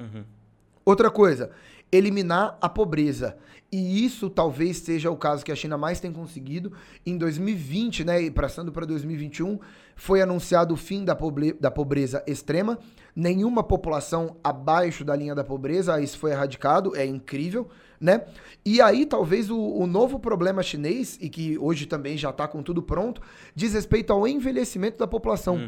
Outra 0.84 1.10
coisa, 1.10 1.50
eliminar 1.90 2.56
a 2.60 2.68
pobreza. 2.68 3.36
E 3.72 4.04
isso 4.04 4.30
talvez 4.30 4.76
seja 4.78 5.10
o 5.10 5.16
caso 5.16 5.44
que 5.44 5.50
a 5.50 5.56
China 5.56 5.76
mais 5.76 5.98
tem 5.98 6.12
conseguido. 6.12 6.72
Em 7.04 7.18
2020, 7.18 8.04
né, 8.04 8.22
e 8.22 8.30
passando 8.30 8.70
para 8.70 8.86
2021, 8.86 9.58
foi 9.96 10.22
anunciado 10.22 10.74
o 10.74 10.76
fim 10.76 11.04
da, 11.04 11.16
pobre- 11.16 11.54
da 11.54 11.70
pobreza 11.72 12.22
extrema. 12.26 12.78
Nenhuma 13.16 13.64
população 13.64 14.36
abaixo 14.44 15.04
da 15.04 15.16
linha 15.16 15.34
da 15.34 15.42
pobreza, 15.42 16.00
isso 16.00 16.18
foi 16.18 16.30
erradicado, 16.30 16.94
é 16.94 17.04
incrível, 17.04 17.68
né? 18.00 18.22
E 18.64 18.80
aí 18.80 19.06
talvez 19.06 19.50
o, 19.50 19.58
o 19.58 19.86
novo 19.86 20.18
problema 20.18 20.62
chinês, 20.62 21.16
e 21.20 21.28
que 21.28 21.56
hoje 21.58 21.86
também 21.86 22.16
já 22.16 22.30
está 22.30 22.46
com 22.48 22.62
tudo 22.62 22.82
pronto, 22.82 23.20
diz 23.54 23.72
respeito 23.74 24.12
ao 24.12 24.26
envelhecimento 24.26 24.98
da 24.98 25.06
população. 25.06 25.58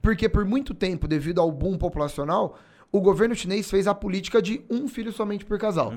Porque 0.00 0.28
por 0.28 0.44
muito 0.44 0.72
tempo, 0.74 1.06
devido 1.06 1.40
ao 1.40 1.50
boom 1.52 1.76
populacional, 1.76 2.58
o 2.90 3.00
governo 3.00 3.34
chinês 3.34 3.68
fez 3.70 3.86
a 3.86 3.94
política 3.94 4.40
de 4.40 4.62
um 4.70 4.88
filho 4.88 5.12
somente 5.12 5.44
por 5.44 5.58
casal. 5.58 5.92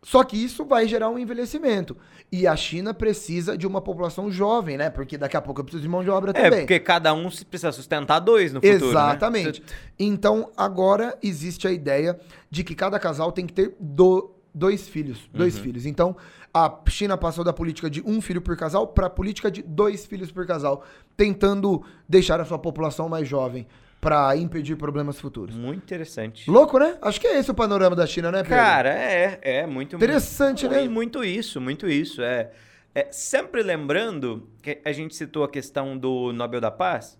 Só 0.00 0.22
que 0.22 0.36
isso 0.36 0.64
vai 0.64 0.86
gerar 0.86 1.10
um 1.10 1.18
envelhecimento. 1.18 1.96
E 2.30 2.46
a 2.46 2.54
China 2.54 2.94
precisa 2.94 3.58
de 3.58 3.66
uma 3.66 3.80
população 3.80 4.30
jovem, 4.30 4.76
né? 4.76 4.88
Porque 4.90 5.18
daqui 5.18 5.36
a 5.36 5.40
pouco 5.42 5.60
eu 5.60 5.64
preciso 5.64 5.82
de 5.82 5.88
mão 5.88 6.04
de 6.04 6.08
obra 6.10 6.30
É, 6.30 6.34
também. 6.44 6.60
porque 6.60 6.78
cada 6.78 7.12
um 7.12 7.28
precisa 7.50 7.72
sustentar 7.72 8.20
dois 8.20 8.52
no 8.52 8.60
futuro. 8.60 8.84
né? 8.84 8.90
Exatamente. 8.90 9.60
Então, 9.98 10.50
agora 10.56 11.18
existe 11.20 11.66
a 11.66 11.72
ideia 11.72 12.16
de 12.48 12.62
que 12.62 12.76
cada 12.76 12.96
casal 13.00 13.32
tem 13.32 13.44
que 13.44 13.52
ter 13.52 13.74
do- 13.80 14.30
dois 14.58 14.88
filhos. 14.88 15.28
Dois 15.32 15.56
Uhum. 15.56 15.62
filhos. 15.62 15.86
Então, 15.86 16.16
a 16.52 16.80
China 16.88 17.16
passou 17.16 17.44
da 17.44 17.52
política 17.52 17.88
de 17.88 18.02
um 18.04 18.20
filho 18.20 18.40
por 18.40 18.56
casal 18.56 18.86
para 18.88 19.06
a 19.06 19.10
política 19.10 19.50
de 19.50 19.62
dois 19.62 20.04
filhos 20.06 20.30
por 20.32 20.46
casal, 20.46 20.84
tentando 21.16 21.84
deixar 22.08 22.40
a 22.40 22.44
sua 22.44 22.58
população 22.58 23.08
mais 23.08 23.28
jovem 23.28 23.66
para 24.00 24.36
impedir 24.36 24.76
problemas 24.76 25.20
futuros. 25.20 25.54
Muito 25.56 25.82
interessante. 25.82 26.48
Louco, 26.50 26.78
né? 26.78 26.96
Acho 27.02 27.20
que 27.20 27.26
é 27.26 27.38
esse 27.38 27.50
o 27.50 27.54
panorama 27.54 27.96
da 27.96 28.06
China, 28.06 28.30
né, 28.30 28.42
Pedro? 28.42 28.56
Cara, 28.56 28.90
é, 28.90 29.40
é 29.42 29.66
muito 29.66 29.96
Interessante, 29.96 30.66
muito, 30.66 30.80
né? 30.80 30.88
Muito 30.88 31.24
isso, 31.24 31.60
muito 31.60 31.88
isso. 31.88 32.22
É, 32.22 32.50
é, 32.94 33.08
sempre 33.10 33.62
lembrando 33.62 34.48
que 34.62 34.80
a 34.84 34.92
gente 34.92 35.16
citou 35.16 35.42
a 35.44 35.48
questão 35.48 35.98
do 35.98 36.32
Nobel 36.32 36.60
da 36.60 36.70
Paz, 36.70 37.18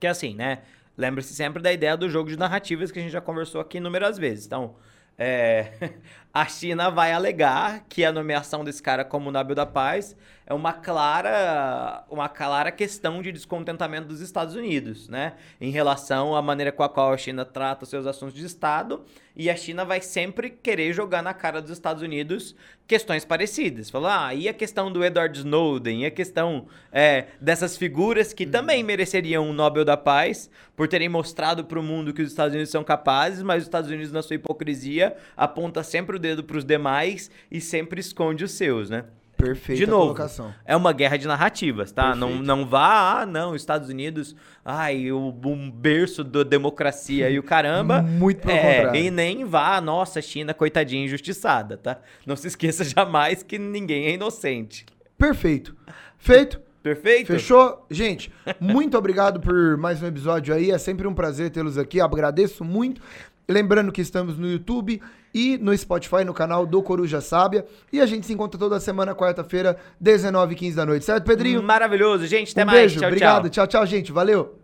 que 0.00 0.06
é 0.06 0.10
assim, 0.10 0.34
né? 0.34 0.62
Lembre-se 0.96 1.32
sempre 1.32 1.62
da 1.62 1.72
ideia 1.72 1.96
do 1.96 2.08
jogo 2.10 2.28
de 2.28 2.36
narrativas 2.36 2.90
que 2.90 2.98
a 2.98 3.02
gente 3.02 3.12
já 3.12 3.20
conversou 3.20 3.60
aqui 3.60 3.78
inúmeras 3.78 4.18
vezes. 4.18 4.46
Então, 4.46 4.74
é, 5.16 5.70
a 6.32 6.46
China 6.46 6.90
vai 6.90 7.12
alegar 7.12 7.84
que 7.88 8.04
a 8.04 8.12
nomeação 8.12 8.64
desse 8.64 8.82
cara 8.82 9.04
como 9.04 9.30
Nobel 9.30 9.54
da 9.54 9.66
Paz 9.66 10.16
é 10.48 10.54
uma 10.54 10.72
clara, 10.72 12.04
uma 12.08 12.26
clara 12.26 12.72
questão 12.72 13.20
de 13.20 13.30
descontentamento 13.30 14.08
dos 14.08 14.22
Estados 14.22 14.54
Unidos, 14.54 15.06
né? 15.06 15.34
Em 15.60 15.70
relação 15.70 16.34
à 16.34 16.40
maneira 16.40 16.72
com 16.72 16.82
a 16.82 16.88
qual 16.88 17.12
a 17.12 17.18
China 17.18 17.44
trata 17.44 17.84
os 17.84 17.90
seus 17.90 18.06
assuntos 18.06 18.34
de 18.34 18.46
Estado. 18.46 19.04
E 19.36 19.50
a 19.50 19.54
China 19.54 19.84
vai 19.84 20.00
sempre 20.00 20.50
querer 20.50 20.92
jogar 20.92 21.22
na 21.22 21.32
cara 21.34 21.60
dos 21.60 21.70
Estados 21.70 22.02
Unidos 22.02 22.56
questões 22.88 23.24
parecidas. 23.24 23.90
Falar, 23.90 24.28
ah, 24.28 24.34
e 24.34 24.48
a 24.48 24.54
questão 24.54 24.90
do 24.90 25.04
Edward 25.04 25.38
Snowden? 25.38 26.02
E 26.02 26.06
a 26.06 26.10
questão 26.10 26.66
é, 26.90 27.26
dessas 27.40 27.76
figuras 27.76 28.32
que 28.32 28.46
também 28.46 28.82
mereceriam 28.82 29.46
um 29.46 29.52
Nobel 29.52 29.84
da 29.84 29.96
Paz 29.96 30.50
por 30.74 30.88
terem 30.88 31.08
mostrado 31.08 31.64
para 31.64 31.78
o 31.78 31.82
mundo 31.82 32.12
que 32.12 32.22
os 32.22 32.30
Estados 32.30 32.54
Unidos 32.54 32.70
são 32.70 32.82
capazes, 32.82 33.42
mas 33.42 33.58
os 33.58 33.68
Estados 33.68 33.90
Unidos, 33.90 34.10
na 34.10 34.22
sua 34.22 34.34
hipocrisia, 34.34 35.16
aponta 35.36 35.82
sempre 35.82 36.17
o 36.18 36.20
dedo 36.20 36.44
para 36.44 36.58
os 36.58 36.64
demais 36.64 37.30
e 37.50 37.60
sempre 37.60 38.00
esconde 38.00 38.44
os 38.44 38.52
seus, 38.52 38.90
né? 38.90 39.04
Perfeita 39.38 39.84
de 39.84 39.88
novo, 39.88 40.06
colocação. 40.06 40.52
é 40.64 40.74
uma 40.74 40.92
guerra 40.92 41.16
de 41.16 41.28
narrativas, 41.28 41.92
tá? 41.92 42.12
Não, 42.12 42.26
Perfeito. 42.26 42.46
não 42.46 42.66
vá, 42.66 43.20
ah, 43.20 43.26
não, 43.26 43.54
Estados 43.54 43.88
Unidos, 43.88 44.34
ai, 44.64 45.12
o, 45.12 45.32
um 45.44 45.70
berço 45.70 46.24
da 46.24 46.42
democracia 46.42 47.30
e 47.30 47.38
o 47.38 47.42
caramba. 47.42 48.02
Muito 48.02 48.44
pelo 48.44 48.58
é, 48.58 48.74
contrário. 48.74 49.00
E 49.00 49.10
nem 49.12 49.44
vá, 49.44 49.80
nossa, 49.80 50.20
China, 50.20 50.52
coitadinha, 50.52 51.04
injustiçada, 51.04 51.76
tá? 51.76 52.00
Não 52.26 52.34
se 52.34 52.48
esqueça 52.48 52.82
jamais 52.84 53.44
que 53.44 53.58
ninguém 53.58 54.06
é 54.06 54.14
inocente. 54.14 54.84
Perfeito. 55.16 55.76
Feito. 56.18 56.60
Perfeito? 56.82 57.28
Fechou? 57.28 57.86
Gente, 57.88 58.32
muito 58.58 58.98
obrigado 58.98 59.38
por 59.38 59.76
mais 59.76 60.02
um 60.02 60.06
episódio 60.06 60.52
aí. 60.52 60.72
É 60.72 60.78
sempre 60.78 61.06
um 61.06 61.14
prazer 61.14 61.50
tê-los 61.50 61.78
aqui. 61.78 62.00
Agradeço 62.00 62.64
muito. 62.64 63.00
Lembrando 63.48 63.92
que 63.92 64.00
estamos 64.00 64.36
no 64.36 64.50
YouTube 64.50 65.00
e 65.32 65.58
no 65.58 65.76
Spotify, 65.76 66.24
no 66.24 66.34
canal 66.34 66.66
do 66.66 66.82
Coruja 66.82 67.20
Sábia. 67.20 67.64
E 67.92 68.00
a 68.00 68.06
gente 68.06 68.26
se 68.26 68.32
encontra 68.32 68.58
toda 68.58 68.80
semana, 68.80 69.14
quarta-feira, 69.14 69.76
19h15 70.02 70.74
da 70.74 70.86
noite, 70.86 71.04
certo, 71.04 71.24
Pedrinho? 71.24 71.62
Maravilhoso, 71.62 72.26
gente. 72.26 72.52
Até 72.52 72.62
um 72.62 72.66
mais. 72.66 72.78
beijo, 72.78 73.00
tchau, 73.00 73.08
obrigado. 73.08 73.50
tchau. 73.50 73.66
tchau, 73.66 73.80
tchau, 73.80 73.86
gente. 73.86 74.12
Valeu. 74.12 74.58